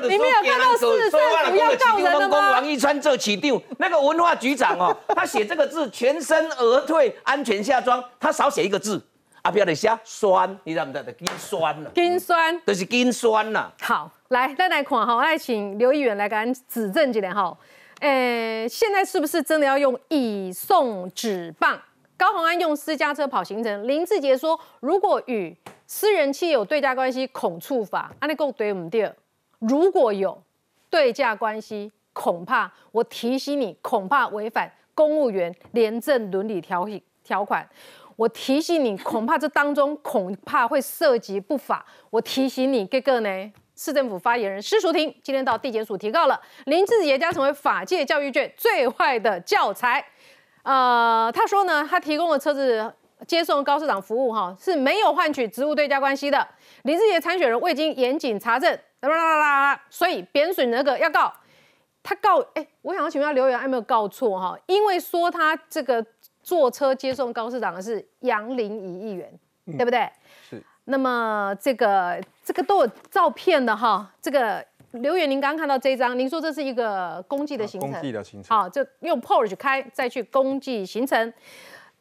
[0.02, 9.02] 你没有看到市政府要告人了吗王一川做市长，那个文化局长哦，他写这个字全身而退，安全下装，他少写一个字，
[9.42, 11.04] 啊，不要得写酸，你知道不知道？
[11.12, 12.60] 金酸了，金酸。
[12.66, 13.72] 就是金酸啦。
[13.80, 17.56] 好，来，再来看哈，来请刘议员来给俺指正一点哈。
[18.04, 21.80] 诶，现在是不是真的要用以送纸棒？
[22.18, 28.12] 高鸿安用私家车跑行程，林志杰说，如果与私人企业有对价关系，恐触法。
[28.20, 29.10] 安尼讲对唔对？
[29.58, 30.38] 如果有
[30.90, 36.86] 对价关系，恐怕我提醒你，恐怕违反公务员廉政伦理条
[37.24, 37.66] 条款。
[38.16, 41.86] 我提醒你，恐怕这当中恐怕会涉及不法。
[42.10, 43.52] 我提醒你，这个呢？
[43.76, 50.04] 市政府发言人施淑婷今天到地检署提告了林志杰将成为法界教育卷最坏的教材。
[50.62, 52.92] 呃，他说呢，他提供的车子
[53.26, 56.46] 接送高市长服务哈是没有换取职务对价关系的。
[56.82, 61.32] 林志杰参选人未经严谨查证，啦啦啦啦，所以贬损那个要告
[62.02, 64.58] 他告哎，我想要请问他留言有没有告错哈？
[64.66, 66.04] 因为说他这个
[66.42, 69.38] 坐车接送高市长的是杨林仪议员，
[69.76, 70.08] 对不对？
[70.48, 70.62] 是。
[70.86, 81.32] 那么这个这个都有照片的哈，这个刘远，您刚刚看到这张，您说这是一个公祭的行程，公祭的行程，好，就用 Porsche 开再去公祭行程。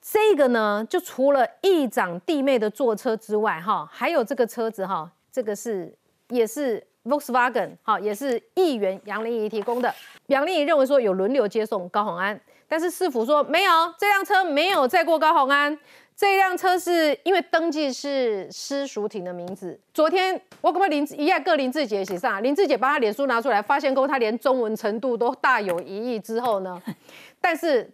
[0.01, 5.95] 这个呢，就除了议长弟妹的坐车之外，哈，还有这个车子哈，这个是
[6.27, 9.93] 也是 Volkswagen，哈，也是议员杨丽仪提供的。
[10.27, 15.79] 杨丽仪认为说有轮流接送高鸿安，但是市府说没有，这辆车没有载过高鸿安。
[16.15, 19.79] 这辆车是因为登记是施淑婷的名字。
[19.93, 26.79] 昨天我跟林一样，个林志杰写上，林志杰把他脸书拿出来，发现过他连中文程度都大有疑义之后呢，
[27.41, 27.91] 但是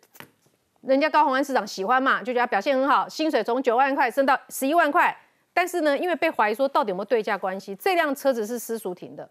[0.82, 5.16] 人家高鸿安市长喜欢嘛，就觉得表现很好，薪水从九万块升到十一万块。
[5.54, 9.28] 但是呢，因为被怀疑说到底有没有对价关系，这辆车子是施淑婷的，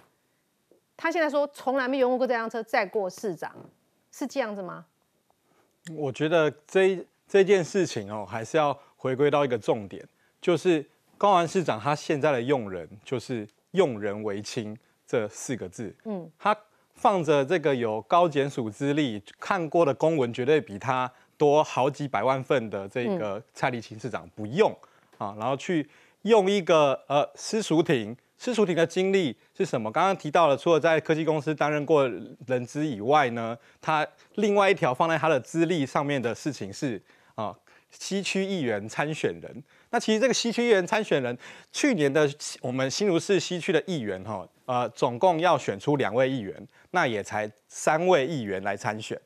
[0.97, 3.55] 他现在说从来没拥有过这辆车载过市长，
[4.11, 4.87] 是这样子吗？
[5.95, 7.07] 我觉得这。
[7.29, 10.03] 这件事情哦，还是要回归到一个重点，
[10.41, 10.85] 就是
[11.19, 14.75] 高安市长他现在的用人就是用人为亲
[15.07, 15.95] 这四个字。
[16.07, 16.57] 嗯，他
[16.95, 24.75] 放着这个有高检署资历、看过的公文，绝对比他多好几百万份的这个蔡立青市长不用
[25.19, 25.87] 啊，然后去
[26.23, 28.17] 用一个呃施淑婷。
[28.39, 29.91] 施淑婷的经历是什么？
[29.91, 32.09] 刚刚提到了，除了在科技公司担任过
[32.47, 37.03] 人资以外呢，他另外一条放在他的资历上面的事情是。
[37.39, 37.57] 啊，
[37.93, 41.39] 西区议员参选人，那其实这个西区议员参选人，
[41.71, 42.29] 去年的
[42.61, 46.53] 我们新竹市西区的议员哈，呃，总共要选出两位议员，
[46.91, 49.17] 那也才三位议员来参选，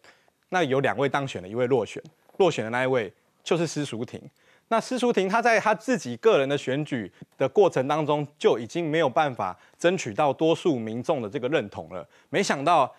[0.50, 2.02] 那有两位当选了，一位落选，
[2.36, 3.10] 落选的那一位
[3.42, 4.20] 就是施淑婷。
[4.68, 12.94] 那施淑婷她在她自己个人的选举的过程当中，就已经没有办法争取到多数民众的这个认同了，没想到。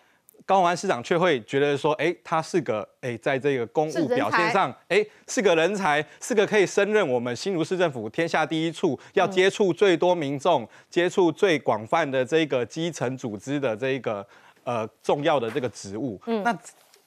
[0.45, 14.25] 高鸿安市长却会觉得说，哎，他是个哎，在这个公务表现上，哎，是个人才，是个可以升任我们新竹市政府天下第一处，要接触最多民众、接触最广泛的这个基层组织的这个
[14.63, 16.19] 呃重要的这个职务。
[16.25, 16.57] 嗯，那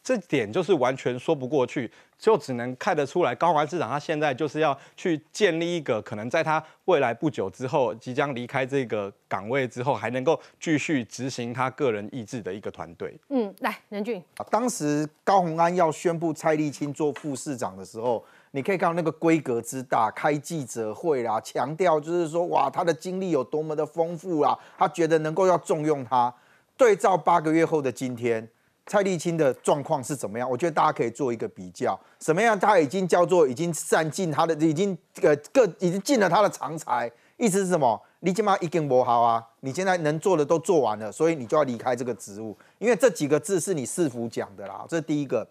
[0.03, 1.90] 这点就是完全说不过去。
[2.18, 13.18] 就只能看得出来，高环市长他现在就是要去建立一个可能在他未来不久之后即将离开这个岗位之后，还能够继续执行他个人意志的一个团队。
[13.29, 26.33] 嗯，来，任俊啊，当时高鸿安要宣布蔡立青做副市长的时候，你可以看到那个规格之大，开记者会啦，强调就是说，哇，他的经历有多么的丰富啦，他觉得能够要重用他。
[26.79, 28.48] 对照八个月后的今天。
[28.87, 30.49] 蔡立青的状况是怎么样？
[30.49, 32.59] 我觉得大家可以做一个比较，什么样？
[32.59, 37.11] 他已经叫做已经占尽他的，已经呃各已经尽了他的长才。
[37.37, 38.01] 意思是什么？
[38.20, 42.57] 你起码已经磨好啊，你现在能做的都做完了，所以你就要离开这个职务。
[42.79, 45.46] 因为这几个字是你市府讲的啦，这是第一个。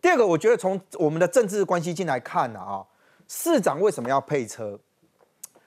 [0.00, 2.84] 第二个，我觉得从我们的政治关系进来看呢啊，
[3.26, 4.78] 市长为什么要配车？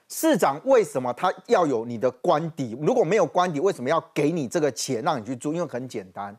[0.08, 2.78] 市长为什么他要有你的官邸？
[2.80, 5.52] 如果没有官邸，为什么要给你这个钱让你去住？
[5.52, 6.34] 因为很简单。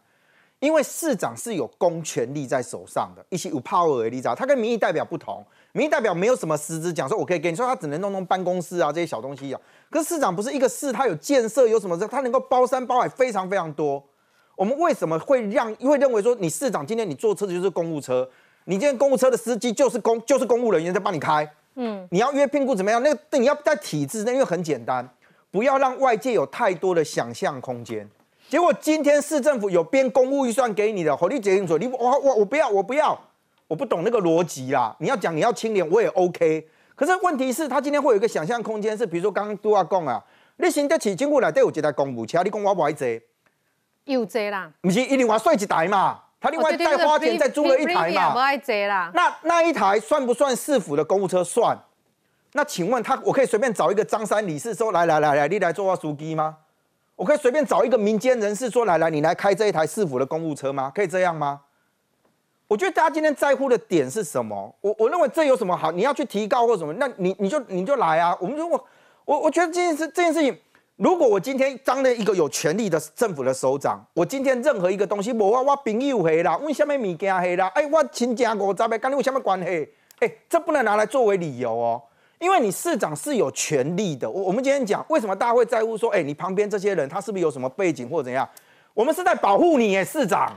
[0.62, 9.60] 因为市长是有公权力在手上的，一些有 power 的立场，他跟民意代表不同，民意代表没有什么实质讲说，我可以给你说，他只能弄弄办公室啊这些小东西啊。
[9.90, 11.98] 可是市长不是一个市，他有建设，有什么？
[12.08, 14.02] 他能够包山包海非常非常多。
[14.56, 18.30] 我们为什么会让会认为说，你市长今天你坐车子就是公务车，
[18.66, 23.02] 你今天公务车的司机就是公就是公务人员在帮你开，嗯，你要约聘雇怎么样？
[23.02, 25.10] 那个你要在体制内，因为很简单，
[25.50, 28.08] 不要让外界有太多的想象空间。
[28.52, 33.18] 结果今天市政府有编公务预算给你的，火力决定说你我我我不要我不要，
[33.66, 34.94] 我不懂那个逻辑啦。
[35.00, 36.68] 你要讲你要清廉，我也 OK。
[36.94, 40.22] 可是问题是，他今天会有一个想象空间，是比如说刚刚杜阿讲啊，
[40.58, 43.08] 你新得起金库来都有一台公务车，你讲我不爱坐，
[44.04, 46.20] 有坐啦，不是一定话税一台嘛？
[46.42, 48.34] 他另外再花钱再租了一台嘛？
[48.34, 49.10] 不爱坐啦。
[49.14, 51.42] 那那一台算不算市府的公务车？
[51.42, 51.80] 算。
[52.52, 56.58] 那请问他，我可以随便找一个张三李四说来来来来，你来做我司机吗？
[57.22, 60.92] 我可以随便找一个民间人士说：“来来，你来开这一台市府的公务车吗？
[60.96, 61.62] 可以这样吗？”
[62.68, 64.76] 我觉得大家今天在乎的点是什么？
[64.82, 65.92] 我我认为这有什么好？
[65.92, 66.92] 你要去提告或什么？
[66.94, 68.36] 那你你就你就来啊！
[68.42, 68.84] 我们如果
[69.26, 70.58] 我我觉得这件事这件事情，
[70.96, 77.68] 如果我今天当了一个有权力的政府的首长，我今天任何一个东西，我我朋友黑啦，为什么物件黑啦？
[77.76, 79.00] 哎，我亲家我咋办？
[79.00, 79.88] 跟你有什么关系？
[80.22, 82.02] 哎，这不能拿来作为理由哦。
[82.42, 88.48] 因为你市长是有权利的，我我们今天讲为什么大家会在乎说，哎，你旁边这些人他是不是有什么背景或者怎样？
[88.96, 90.52] 我们是在保护你，哎，市长，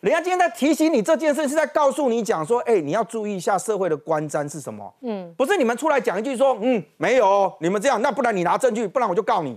[0.00, 4.92] 人家今天在提醒你这件事，是在告诉你讲说，哎，你要注意一下社会的观瞻是什么。
[5.02, 9.56] 嗯，不是你们出来讲一句说，嗯，没有哦，你们这样，那不然你拿证据，不然我就告你。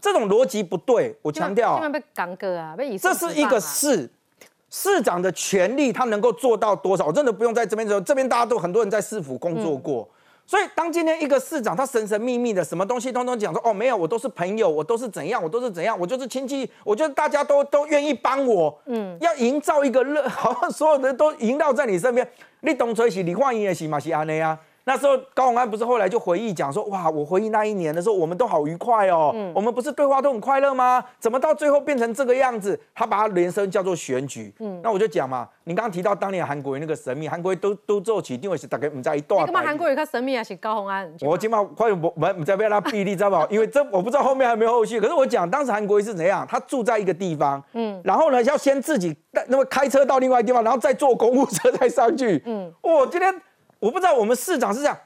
[0.00, 4.10] 这种逻辑不对，我强调千万被港哥啊，被以这是一个市
[4.70, 7.04] 市长的权利，他能够做到多少？
[7.04, 10.08] 我真的不用在这边说，这边大家都很多人在市府工作过。
[10.50, 22.28] 所以，当今天一个市长他神神秘秘的什么东西通通讲说哦，没有，我都是朋友，我都是怎样，我都是怎样，我就是亲戚，我觉得大家都都愿意帮我，嗯，要营造一个热， 好像所有人都萦绕在你身边，
[22.62, 24.58] 你懂吹是，你换音也行嘛，是安内啊。
[24.90, 31.00] 那时候高鸿安不是后来就回忆讲说，哇，我回忆那一年的时候，我们都好愉快哦，我们不是对话都很快乐吗？
[31.20, 32.76] 怎么到最后变成这个样子？
[32.92, 34.52] 他把它连声叫做选举。
[34.58, 39.46] 嗯，那我就讲嘛，你刚刚提到当年韩国瑜那个神秘，韩国瑜都都做起，因为是大概唔在一段。
[39.46, 40.42] 干嘛韩国瑜较神秘啊？
[40.42, 41.08] 是高鸿安？
[41.20, 43.54] 我今嘛快我我唔在被他逼，你知道不？
[43.54, 44.98] 因为这我不知道后面还没有后续。
[45.00, 52.42] 可是我讲当时韩国瑜是怎样，他住在一个地方，嗯，然后呢要先自己那么开车到另外地方，然后再坐公务车再上去。
[52.44, 53.32] 嗯，我今天
[53.80, 54.96] 我不知道我们市长是这样。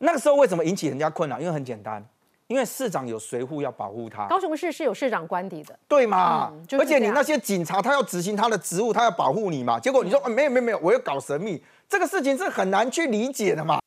[0.00, 1.40] 那个时候为什么引起人家困扰？
[1.40, 2.04] 因为很简单，
[2.46, 4.26] 因为市长有随扈要保护他。
[4.28, 6.52] 高雄市是有市长官邸的，对嘛？
[6.78, 9.80] 而且你那些警察，他要执行他的职务，他要保护你嘛。
[9.80, 13.78] 结果你说啊没有没有没有，我要搞神秘，这个事情是很难去理解的嘛。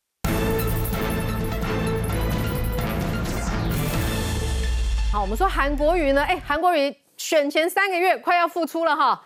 [5.11, 6.23] 好，我们说韩国瑜呢？
[6.23, 9.23] 哎，韩国瑜选前三个月快要复出了哈。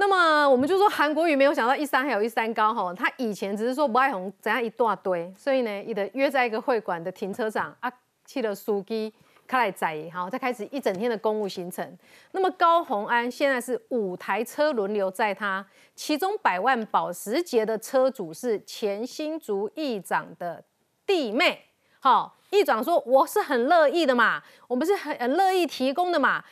[0.00, 7.92] 那么我们就说韩国瑜没有想到一山还有一山高哈，他以前只是说不爱红怎样一大堆，所以呢，一的约在一个会馆的停车场啊，
[8.24, 9.12] 去了书记
[9.44, 11.98] 开来载，好，再开始一整天的公务行程。
[12.30, 20.62] 那么高鸿安现在是五台车轮流载他，其中百万保时捷的车主是前新竹议长的
[21.04, 21.64] 弟妹，
[21.98, 26.44] 好，议长说我是很乐意的嘛，我们是很很乐意提供的嘛。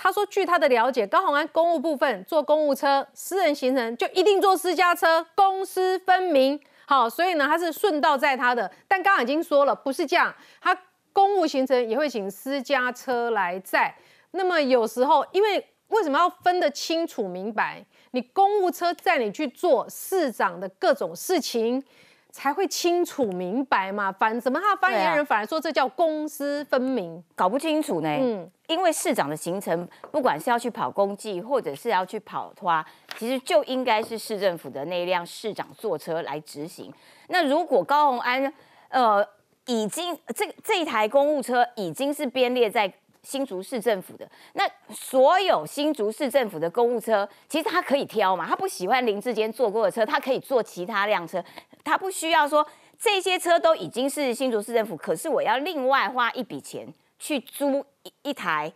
[0.00, 6.58] 他说：“据他的了解，高鸿安公务部分坐公务车，私人行程就一定坐私家车，公私分明。
[6.86, 8.70] 好，所以呢，他是顺道载他的。
[8.86, 10.78] 但刚刚已经说了，不是这样，他
[11.12, 13.92] 公务行程也会请私家车来载。
[14.30, 17.84] 那么有时候，因为为什么要分得清楚明白？
[18.12, 21.82] 你公务车载你去做市长的各种事情。”
[22.30, 24.12] 才会清楚明白嘛？
[24.12, 28.08] 反怎么他发言人反而说这叫公私分明，搞不清楚呢？
[28.08, 32.84] 嗯，因为市长的行程，不管是要去跑公祭，或者是要去跑花，
[33.16, 36.92] 其实就应该是市政府的那辆市长坐车来执行。
[37.28, 38.52] 那如果高鸿安，
[38.88, 39.26] 呃，
[39.66, 42.92] 已经这这一台公务车已经是编列在。
[43.22, 51.44] 新竹市政府的那所有新竹市政府的公务车，其实他可以挑嘛，他不喜欢林志坚坐过的车，他可以坐其他辆车，
[51.84, 52.66] 他不需要说
[52.98, 56.86] 这些车都已经是新竹市政府，可是我要另外花一笔钱
[57.18, 58.72] 去租一一台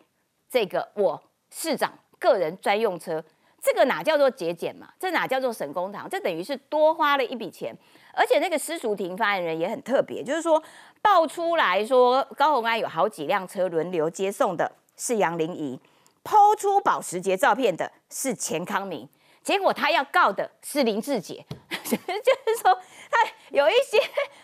[0.50, 3.24] 这个我市长个人专用车，
[3.60, 4.88] 这个哪叫做节俭嘛？
[4.98, 6.08] 这哪叫做省公堂？
[6.08, 7.74] 这等于是多花了一笔钱，
[8.12, 10.62] 而且那个私塾庭发言人也很特别，就是说。
[11.02, 15.78] 爆出来说高鸿安有好几辆车轮流接送的是杨玲仪，
[16.22, 19.08] 抛出保时捷照片的是钱康明，
[19.42, 21.44] 结果他要告的是林志杰，
[21.84, 22.72] 就是说
[23.10, 23.98] 他有一些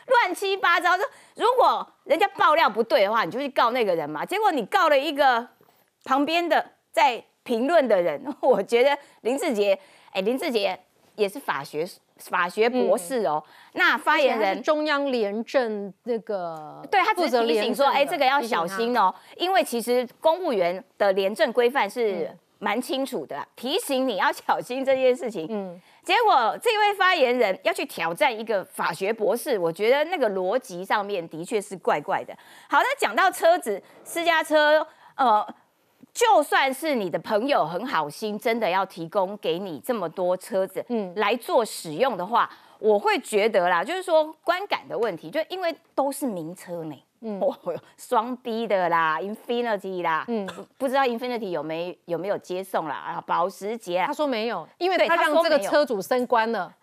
[0.06, 0.96] 乱七八糟。
[0.96, 4.24] 说如果人家爆料不对的话，你就去告那个人嘛。
[4.24, 5.46] 结果你告了一个
[6.04, 9.78] 旁边的在评论的人， 我觉得林志杰，
[10.10, 10.78] 哎，林志杰
[11.14, 11.88] 也是法学。
[12.18, 13.42] 法学博士哦，
[13.74, 25.46] 那发言人中央廉政那个，对他只是提醒说，哎，这个要小心哦，因为其实公务员的廉政规范是蛮清楚的，提醒你要小心这件事情。
[25.48, 32.36] 嗯，结果这位发言人要去挑战一个法学博士，我觉得那个逻辑上面的确是怪怪的。
[32.68, 35.46] 好，那讲到车子，私家车，呃。
[36.18, 42.50] 就算是你的朋友很好心，真的要提供给你这么多车子，嗯，来做使用的话，
[42.80, 47.40] 我会觉得啦，就是说观感的问题，就因为都是名车呢，嗯，
[47.96, 50.44] 双 B 的啦，Infinity 啦，嗯，
[50.76, 56.74] 不知道 Infinity 有没有没有接送啦，啊，保时捷，他说没有，因为他让这个车主升官了。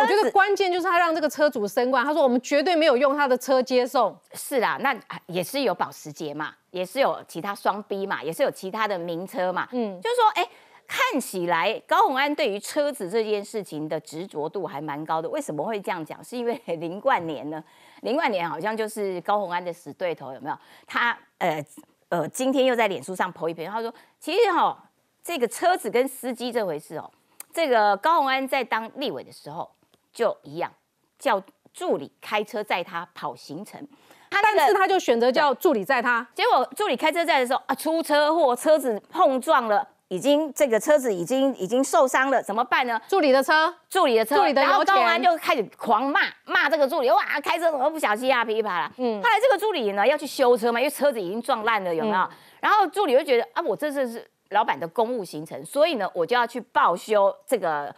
[0.00, 2.04] 我觉得关键就是他让这个车主升官。
[2.04, 4.16] 他说我们绝对没有用他的车接送。
[4.34, 9.68] 是啦，那也是有保时捷嘛，也是有其他双 B 嘛，也是有其他的名车嘛。
[9.72, 10.48] 嗯，就是说，哎，
[10.86, 15.28] 看起来高鸿安对于车子这件事情的执着度还蛮高的。
[15.28, 16.22] 为什么会这样讲？
[16.22, 17.62] 是因为 林冠年呢？
[18.02, 20.56] 林冠年好像就是高鸿安的死对头，有没有？
[20.86, 21.64] 他呃
[22.08, 24.76] 呃，今天又在脸书上泼一篇，他说其实哈，
[25.24, 27.10] 这个车子跟司机这回事哦。
[27.52, 29.70] 这个高鸿安在当立委的时候
[30.12, 30.72] 就一样，
[31.18, 31.42] 叫
[31.72, 33.86] 助理开车载他跑行程，
[34.30, 43.00] 他但是他就选择叫助理载他，结果助理开车载的时候啊出车祸，车子碰撞了已经这个车子已经已经受伤了，怎么办呢？
[43.08, 48.92] 助理的车，助理的车，助理的然后高安就开始狂骂骂这个助理，哇，开车怎么不小心啊，噼里啪啦。
[48.98, 52.28] 嗯，后来这个助理呢要去修车嘛，因为车子已经撞烂了，有没有？
[52.60, 57.94] 然后助理就觉得啊，我这次是老板的公务行程，所以呢，我就要去报修这个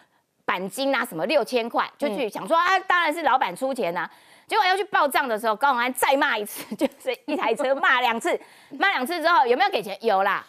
[0.46, 4.08] 钣金啊，什么六千块，就去想说啊，当然是老板出钱呐、
[4.46, 8.38] 结果要去报账的时候，高永安再骂一次，就是一台车骂两次，
[8.78, 9.96] 骂两次之后有没有给钱？
[10.00, 10.46] 有啦。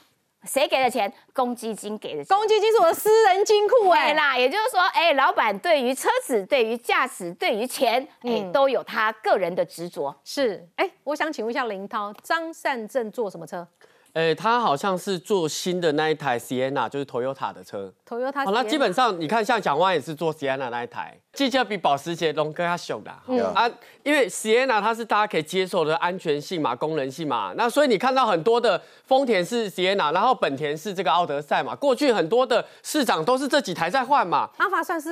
[0.48, 1.12] 谁给的钱？
[1.34, 2.38] 公积金给的钱。
[2.38, 10.16] 公积金是我的私人金库哎、对啦，也就是说，哎，老板对于车子、对于驾驶、对于钱，哎，嗯都有他个人的执着。
[10.24, 13.68] 是，哎、我想请问一下林涛，张善政坐什么车
[14.16, 17.94] 呃，他好像是做新的那一台 Sienna，就是 Toyota 的车。
[18.08, 23.12] ？Toyota，好，那基本上你看，像蒋万也是做 Sienna 那一台，机车比保时捷龙哥要小的
[23.54, 23.70] 啊，
[24.04, 34.50] 因为 Sienna 它是大家可以接受的安全性嘛、功能性嘛，那所以你看到很多的丰田是 Sienna，然后本田是这个奥德赛嘛，过去很多的市长都是这几台在换嘛。
[34.56, 35.10] 阿法算是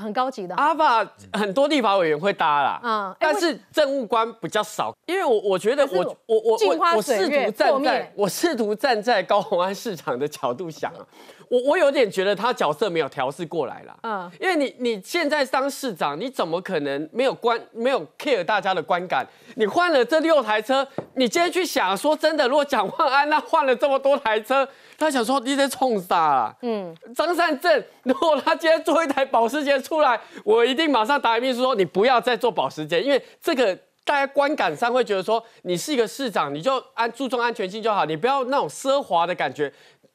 [0.00, 11.06] 很高级的，阿法很多立法委员会搭啦，嗯哎但是政务官比较少，因为我我觉得我我我我我试图站在我试图站在高雄安市场的角度想啊，
[11.50, 19.26] 我我有点觉得他角色没有调试过来啦，嗯嗯，因为你你现在当市长，你怎么可能没有观没有 care 大家的观感？
[19.56, 20.86] 你换了这六台车，
[21.16, 26.56] 你今天去想说真的，如果蒋万安 那换了这么多台车，他想说你在冲啥啦？
[26.62, 39.72] 嗯，张善政，如果他今天做一台保时捷出来，我一定马上打秘书说你不要再做保时捷，因为这个大家观感上会觉得说你是一个市长，你就安注重安全性就好，你不要那种奢华的感觉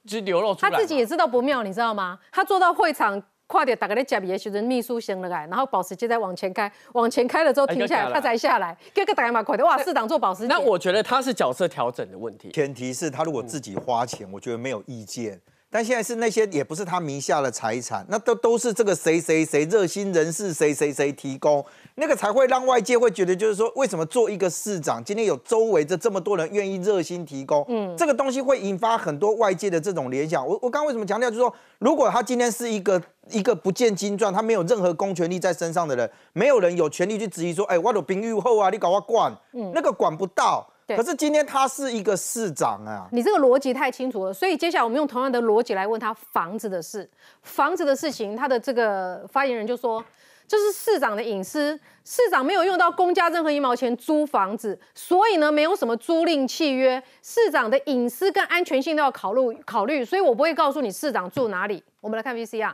[0.07, 0.71] 就流露出来。
[0.71, 2.19] 他自己也知道不妙，你知道吗？
[2.31, 3.21] 他坐到会场。
[3.47, 8.75] 快点打个在夹比的时候，秘书先了来，然后保时捷再往前开，往前开了之后停下来，他才下来。
[8.91, 9.63] 这个打开嘛，快的！
[9.63, 10.47] 哇，市长做保时捷。
[10.49, 12.49] 那我觉得他是角色调整的问题。
[12.49, 15.39] 前提是他如果自己花钱，我觉得没有意见。
[15.75, 21.65] 但现在是那些也不是他名下的财产，那都都是这个谁谁谁热心人士谁谁谁提供，
[21.95, 30.47] 那个才会让外界会觉得，就是说为什么做一个市长，今天有周围的这么多人愿意热心提供，嗯，这个东西会引发很多外界的这种联想。
[30.47, 39.35] 我我刚刚为什么强调，就是说，如果他今天是一个一个不见经传，他没有任何公权力在身上的人，没有人有权利去质疑说，哎，我有兵御后啊，你搞我管，
[39.73, 40.65] 那个管不到。
[40.87, 47.09] 对可是今天他是一个市长啊，你这个逻辑太清楚了，所以接下来我们用同样的逻辑来问他房子的事。
[47.41, 50.03] 房子的事情，他的这个发言人就说，
[50.47, 61.83] 这是市长的隐私，市长没有用到公家任何一毛钱租房子，所以呢，没有什么租赁契约，市长的隐私跟安全性都要考虑考虑，所以我不会告诉你市长住哪里。
[61.99, 62.73] 我们来看 VCR。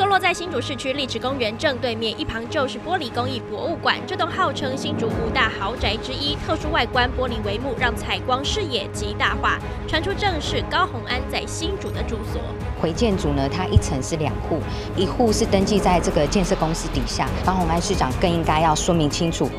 [0.00, 3.98] 坐落在新竹市区丽池公园正对面，一旁就是玻璃工艺博物馆。
[4.06, 9.58] 这栋号称新竹五大豪宅之一，特殊外观玻璃帷幕让采光视野极大化。
[9.86, 12.40] 传出正是高宏安在新竹的住所。
[12.80, 14.60] 回建组呢，它一层是两户，
[14.96, 17.28] 一户是登记在这个建设公司底下。
[17.44, 19.50] 高宏安市长更应该要说明清楚。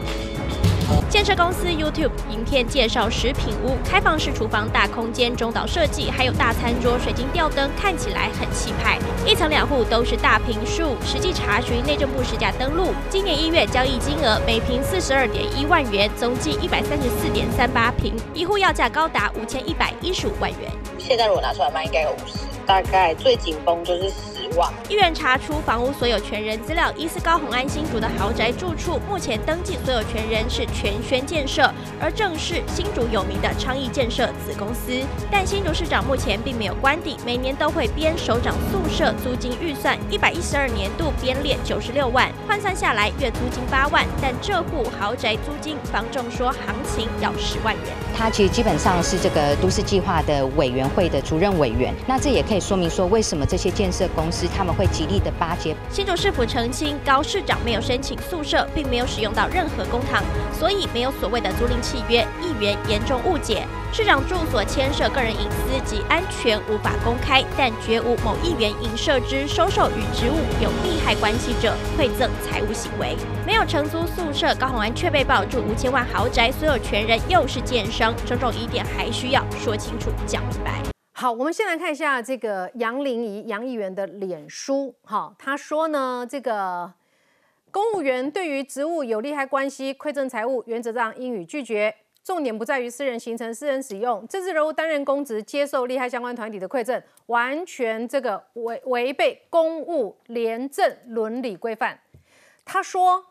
[1.09, 8.97] 建设公司 YouTube 影片介绍食品屋开放式厨房、大空间、中岛设计，还有大餐桌、水晶吊灯，看起来很气派。
[9.25, 20.71] 一层两户都是大平数，实际查询内政部实价登录，今年一月交易金额每平四十二点一万元，总计一百三十四点三八平，一户要价高达五千一百一十五万元。
[20.97, 24.71] 现在如果拿出来卖，应该有五十，大概最紧绷就是十万。
[24.89, 35.01] 医院查出房屋所有权人资料，疑似高虹安新竹的豪宅住处，目前登记所有权人是全轩建设，而正是新竹有名的昌邑建设子公司。
[35.31, 47.83] 但新竹市长目前并没有官邸，每年都会编首长宿舍租金预算，一百一十二年度编列九十六万，换算下来月租金八万，但这户豪宅租金，房仲说行情要十万元。
[48.15, 55.75] 他其实基本上是这个都市计划的委员会的主任委员，那这也可以说明说，为什么这些建设公司他们会极力的巴结。
[55.89, 60.23] 新竹市府澄清，高市长没有申请宿舍，并没有使用到任何公堂，
[60.57, 63.65] 所以没有所谓的租赁契约，议员严重误解。
[63.93, 73.17] 市长住所牵涉个人隐私及安全，无法公开，但绝无某议员因设之收受与职务有利害关系者馈赠财物行为。
[73.45, 81.00] 没有承租宿舍，高虹安却被爆住五千万豪宅，所有权人又是建商，种种疑点还需要说清楚、讲明白。
[81.21, 84.95] 好，我们先来看一下这个杨玲仪杨议员的脸书。
[85.03, 86.91] 好，他说呢，这个
[87.69, 91.95] 公务员对于职务有利害关系、馈赠财物，原则上应予拒绝。
[92.23, 101.99] 重点不在于私人行程、私人使用，政治人物担任公职，接受利害相关团体的馈赠，完全这个违违背公务廉政伦理规范。
[102.65, 103.23] 他说，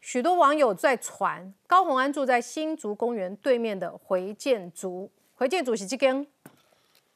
[0.00, 5.98] 许多网友在传高虹安住在新竹公园对面的回建竹，回建竹是这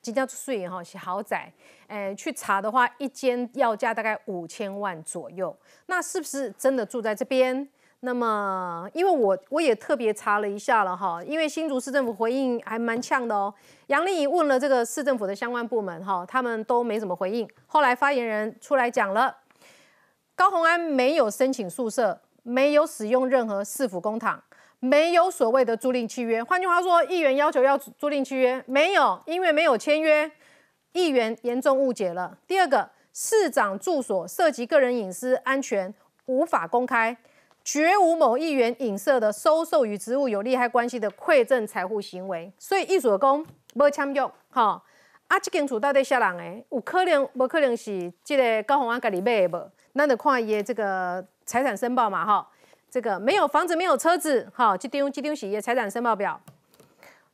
[0.05, 1.50] 即将税哈是豪宅，
[1.88, 7.66] 诶，去查的话，一间要价大概五千万左右，那是不是真的住在这边？
[8.00, 13.52] 那么，因为我我也特别查了一下了哈，因为新竹市政府回应还蛮呛的哦。
[13.86, 17.48] 杨丽问了这个市政府的相关部门哈，他们都没怎么回应。
[17.66, 19.34] 后来发言人出来讲了，
[20.36, 24.38] 高鸿安没有申请宿舍，没有使用任何市府公帑，
[24.85, 26.45] 没有所谓的租赁契约。
[26.45, 30.30] 换句话说，议员要求要租赁契约，没有，因为没有签约，
[30.93, 32.37] 议员严重误解了。
[32.47, 35.93] 第二个，市长住所涉及个人隐私安全，
[36.26, 37.16] 无法公开。
[37.64, 44.82] 绝无某议员影射的收受与职务有利害关系的馈赠财户行为，所以意思讲无签约，哈
[45.28, 46.64] 啊，这间厝到底啥人的？
[46.70, 49.70] 有可能无可能是这个高鸿安家己买的无？
[49.95, 52.47] 咱得看伊这个财产申报嘛，哈，
[52.95, 56.40] 这个没有房子，没有车子，哈，这张这张是伊的财产申报表，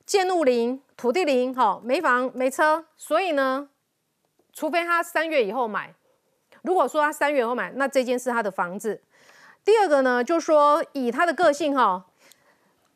[0.06, 3.68] 建物零，土地零，哈，没房没车，所以呢，
[4.54, 5.94] 除非他三月以后买，
[6.62, 9.02] 如果说他三月以后买，那这间是他的房子。
[9.62, 12.06] 第二个呢，就是说以他的个性哈，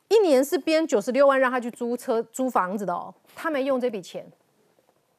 [0.08, 4.26] 一年是编九十六万让他去租车租房子的哦，他没用这笔钱，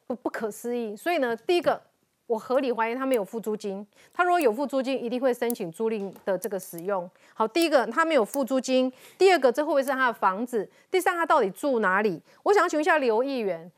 [0.08, 0.96] 不不可思议。
[0.96, 1.80] 所以呢，第一个
[2.26, 7.08] 我合理怀疑他没有付租金，他如果有付租金，一定会申请租赁的这个使用。
[7.34, 10.68] 好，第一个他没有付租金，第二个这会不会是他的房子？
[10.90, 12.20] 第三他到底住哪里？
[12.42, 13.70] 我想请问一下刘议员，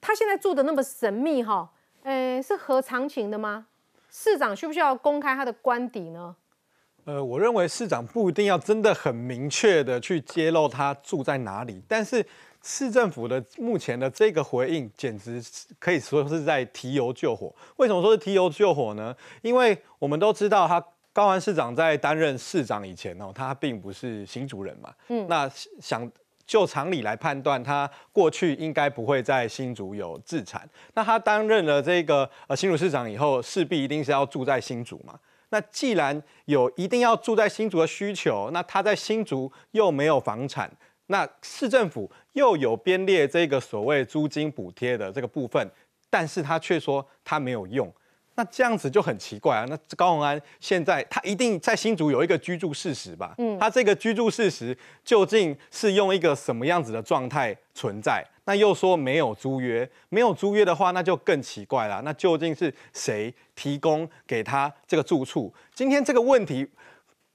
[0.00, 1.70] 他现在住的那么神秘哈，
[2.02, 3.66] 诶，是合常情的吗？
[4.10, 6.36] 市长需不需要公开他的官邸呢？
[7.06, 12.24] 呃，我认为市长不一定要真的很明确的去揭露他住在哪里，但是
[12.66, 15.40] 市政府的目前的这个回应，简直
[15.78, 17.54] 可以说是在提油救火。
[17.76, 19.14] 为什么说是提油救火呢？
[19.42, 25.48] 因为我们都知道，他高安市长在担任市长以前哦，他并不是新竹人嘛，嗯，那
[25.80, 26.10] 想
[26.46, 30.66] 就常理来判断，他过去应该不会在新竹有自产。
[30.94, 35.18] 那他担任了这个呃新竹市长以后，势必一定是要住在新竹嘛。
[35.50, 40.68] 那既然有一定要住在新竹的需求，那他在新竹又没有房产，
[41.06, 45.70] 那市政府又有编列这个所谓租金补贴的这个部分，
[46.08, 47.92] 但是他却说他没有用。
[48.36, 49.64] 那这样子就很奇怪啊！
[49.68, 53.32] 那高鸿安现在他一定在新竹有一个居住事实吧？
[53.38, 58.24] 嗯，他这个居住事实究竟是用一个什么样子的状态存在？
[58.46, 62.02] 那又说没有租约，没有租约的话，那就更奇怪了。
[62.04, 65.54] 那究竟是谁提供给他这个住处？
[65.72, 66.68] 今天这个问题。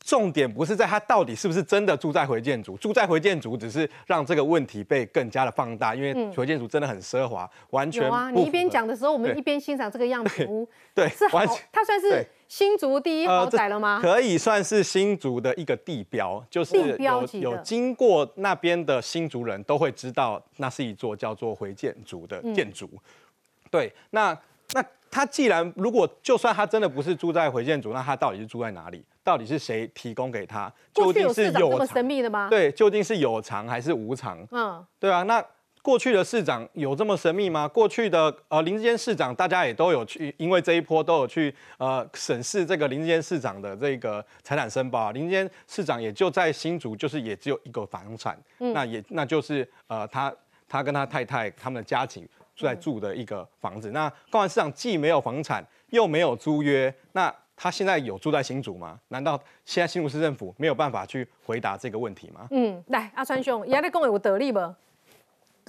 [0.05, 8.09] 重点不是在他到底是不是真的住在回建族，住在回建族只是让这个问题被更加的放大，因为回建族真的很奢华，完全。
[8.09, 13.99] 啊，你一边讲的时候，我们一边欣赏这个样子 屋，对，是好，它算是新竹第一豪宅了吗？
[14.01, 22.89] 可以算是新竹的一个地标，就是有有经过那边的新竹人都会知道，那是一座叫做回建族的建筑。
[23.69, 24.35] 对，那
[24.71, 29.03] 那他既然如果就算他真的不是住在回建族，那他到底是住在哪里？
[29.23, 30.71] 到底是谁提供给他？
[30.93, 32.47] 究竟是有这么神秘的吗？
[32.49, 34.45] 对，究竟是有偿还是无偿？
[34.51, 35.23] 嗯，对啊。
[35.23, 35.43] 那
[35.81, 37.67] 过去的市长有这么神秘吗？
[37.67, 45.11] 过去的呃林志坚市长，大家也都有去，因为这一波都有去呃审视这个林志坚市长的这个财产申报。
[45.11, 50.33] 林志坚市长也就在新竹，就是也只有一个房产，那也那就是呃他
[50.67, 53.91] 他跟他太太他们的家庭住在住的一个房子。
[53.91, 57.33] 那高安市长既没有房产，又没有租约，那。
[57.61, 58.97] 他现在有住在新竹吗？
[59.09, 62.47] 难道现在新竹市政府没有办法去回答这个问题吗？
[62.51, 64.59] 嗯，来，阿川兄，亚你讲有得力不？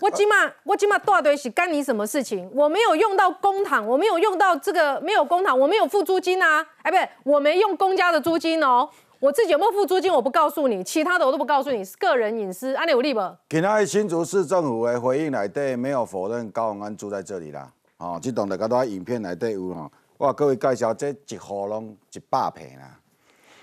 [0.01, 2.49] 我起码我起码大堆是干你什么事情？
[2.55, 6.65] 我没有用到公帑，我没有用到这个没有公帑，我没有付租金啊！
[6.83, 8.89] 哎，不对，我没用公家的租金哦。
[9.19, 10.11] 我自己有没有付租金？
[10.11, 12.73] 我不告诉你，其他的我都不告诉你，是个人隐私。
[12.75, 13.21] 阿你有利不？
[13.49, 17.69] 今天新竹市政府的回应来对，没有否认高永安住在这里啦。
[17.99, 19.91] 哦，这栋大家都在影片来对有哈。
[20.21, 23.01] 我各位介绍，这一户拢一百平啦，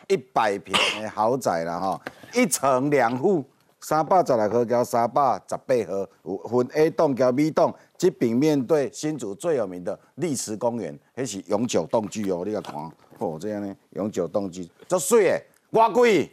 [0.07, 2.01] 一百平的豪宅啦，吼，
[2.33, 3.45] 一层两户，
[3.79, 12.73] 三百十来号交三百十八号，有分 A 栋交 B 栋，这边面对新竹最有名的历史公园，迄是永久动居哦，你甲看，
[13.19, 16.27] 哦，这样呢，永久动居，足水诶，偌贵，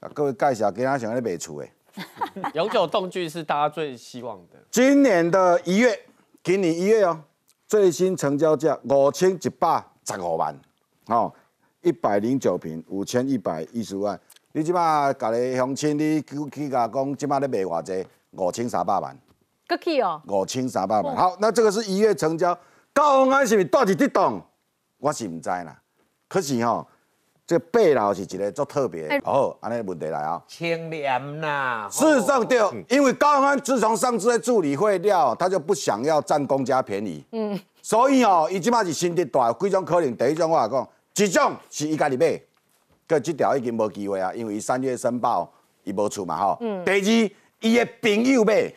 [0.00, 1.72] 啊，各位介绍，今仔想咧卖厝诶，
[2.52, 4.58] 永久动居是大家最希望的。
[4.70, 5.98] 今年的一月，
[6.42, 7.18] 给你一月哦。
[7.74, 10.56] 最新成交价五千一百十五万，
[11.06, 11.34] 哦，
[11.82, 14.16] 一百零九平，五千一百一十万。
[14.52, 18.06] 你即摆家己乡亲，你去去甲讲，即摆咧卖偌济？
[18.30, 19.18] 五千三百万。
[19.66, 20.22] 搁去哦。
[20.28, 21.16] 五千三百万。
[21.16, 22.56] 好，那这个是一月成交，
[22.92, 24.40] 高雄安是毋是住伫这栋？
[24.98, 25.76] 我是毋知啦。
[26.28, 26.86] 可是吼，
[27.46, 29.20] 这个背楼是一个足特别。
[29.22, 30.42] 好，安尼问题来啊。
[30.48, 40.16] 清廉呐，事实上对，因为高虹安自从上次的助理会了，他就不想要占公家便宜，嗯，所以哦，伊即马是心地大，有几种可能。
[40.16, 42.40] 第一种我来讲，一种是伊家己买，
[43.06, 46.56] 个即条已经无机会啊，因为伊三月申报伊无厝嘛吼。
[46.62, 46.82] 嗯。
[46.82, 47.30] 第二，
[47.60, 48.72] 伊的朋友买，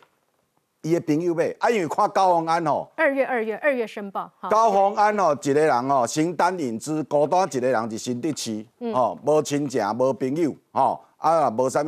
[0.89, 2.89] 伊的朋友买，啊，因为看高虹安吼。
[2.95, 11.87] 二月二月二月申报，好，高虹安哦，一个人吼，形单影只，孤单一个人是新德市，吼、无亲情，无朋友，吼、啊也无啥物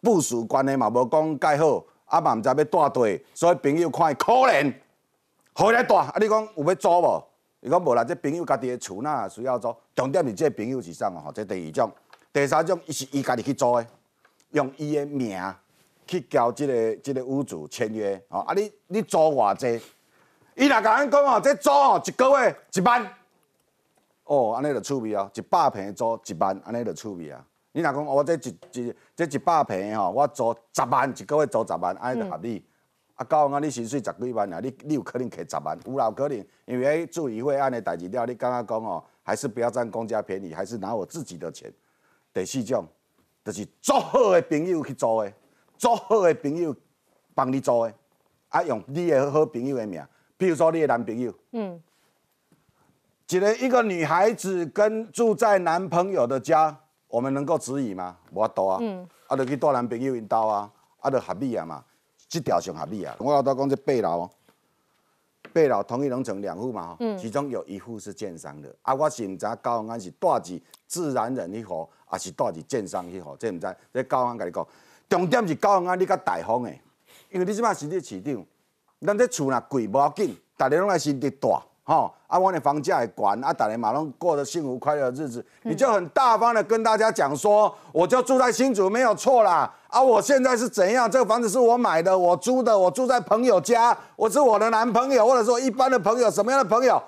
[0.00, 4.72] 部署关系嘛，无讲介好，啊嘛毋知要带队，所以朋友看伊可怜，
[5.52, 7.24] 好来带，啊你讲有要租无？
[7.60, 11.22] 伊讲无啦，这朋友家己的厝那需要租，重点是这个朋友是啥哦？
[11.24, 11.90] 吼，这第二种，
[12.32, 13.86] 第三种伊是伊家己去租的，
[14.50, 15.36] 用伊的名
[16.08, 19.80] 去交即、个即、个屋主签约，吼、啊你你租偌济？
[20.56, 23.08] 伊若甲咱讲哦，这租哦一个月一万，
[24.24, 27.44] 哦，安尼就趣味哦，一百平租一万，安尼就趣味啊。
[27.72, 32.64] 你若讲哦我这一一这一百平吼，我租十万，一个月租十万，安尼就合理。
[33.14, 41.68] 啊，高啊，你薪水十几万啊，你你有可能摕十万，有啦有可能，因为迄助理会安尼代志了，你感觉讲哦，还是不要占公家便宜，还是拿我自己的钱。
[42.32, 42.86] 第四种，
[43.44, 45.32] 就是做好的朋友去租的，
[45.78, 46.74] 足好的朋友
[47.34, 47.94] 帮你做的，
[48.48, 50.04] 啊，用你的好朋友的名，
[50.36, 51.80] 比如说你的男朋友，嗯，
[53.28, 56.76] 一个一个女孩子跟住在男朋友的家，
[57.06, 58.18] 我们能够质疑吗？
[58.32, 59.08] 无法度啊，嗯。
[59.28, 61.84] 啊，就去带男朋友因兜啊，啊，就合理啊嘛，
[62.28, 63.14] 这条上合理啊。
[63.18, 64.28] 我有都讲这八楼，
[65.52, 67.16] 八楼同一楼层两户嘛，嗯。
[67.18, 73.76] 其中有一户是建商的，啊，我是毋知道高雄安是带住自然人迄户，还是带住建商迄户，这毋知。
[73.92, 74.66] 这高雄安甲你讲，
[75.08, 76.70] 重点是高雄安你甲大方的，
[77.30, 78.46] 因为你即摆是你市场，
[79.06, 81.62] 咱这厝若贵无要紧，大家拢爱心地大。
[81.84, 91.10] 吼、啊，我的房价也管，啊，大家嘛拢过着幸福快乐的日子，你就很大方的跟大家讲说，我就住在新竹没有错啦，啊，我现在是怎样？
[91.10, 97.02] 这个房子是我买的，我租的，我住在朋友家，我是我的男朋友，或者说一般的朋友，什么样的朋友，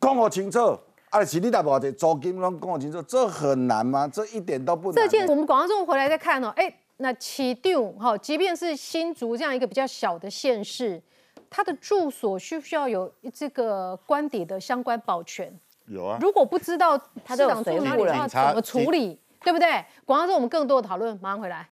[0.00, 0.78] 讲我清楚，
[1.10, 4.08] 啊，是你来偌济租金拢讲我清楚，这很难吗？
[4.10, 4.94] 这一点都不难。
[4.94, 11.02] 这件我们广告中回来再看哦，哎，那起定哈，即便是新竹这样一个比较小的县市，
[11.50, 15.52] 它的住所需不需要有这个官邸的相关保全？
[15.86, 19.84] 有啊，如果不知道市长住哪里，要怎么处理，对不对？
[20.04, 21.68] 广告之后我们更多的讨论，马上回来。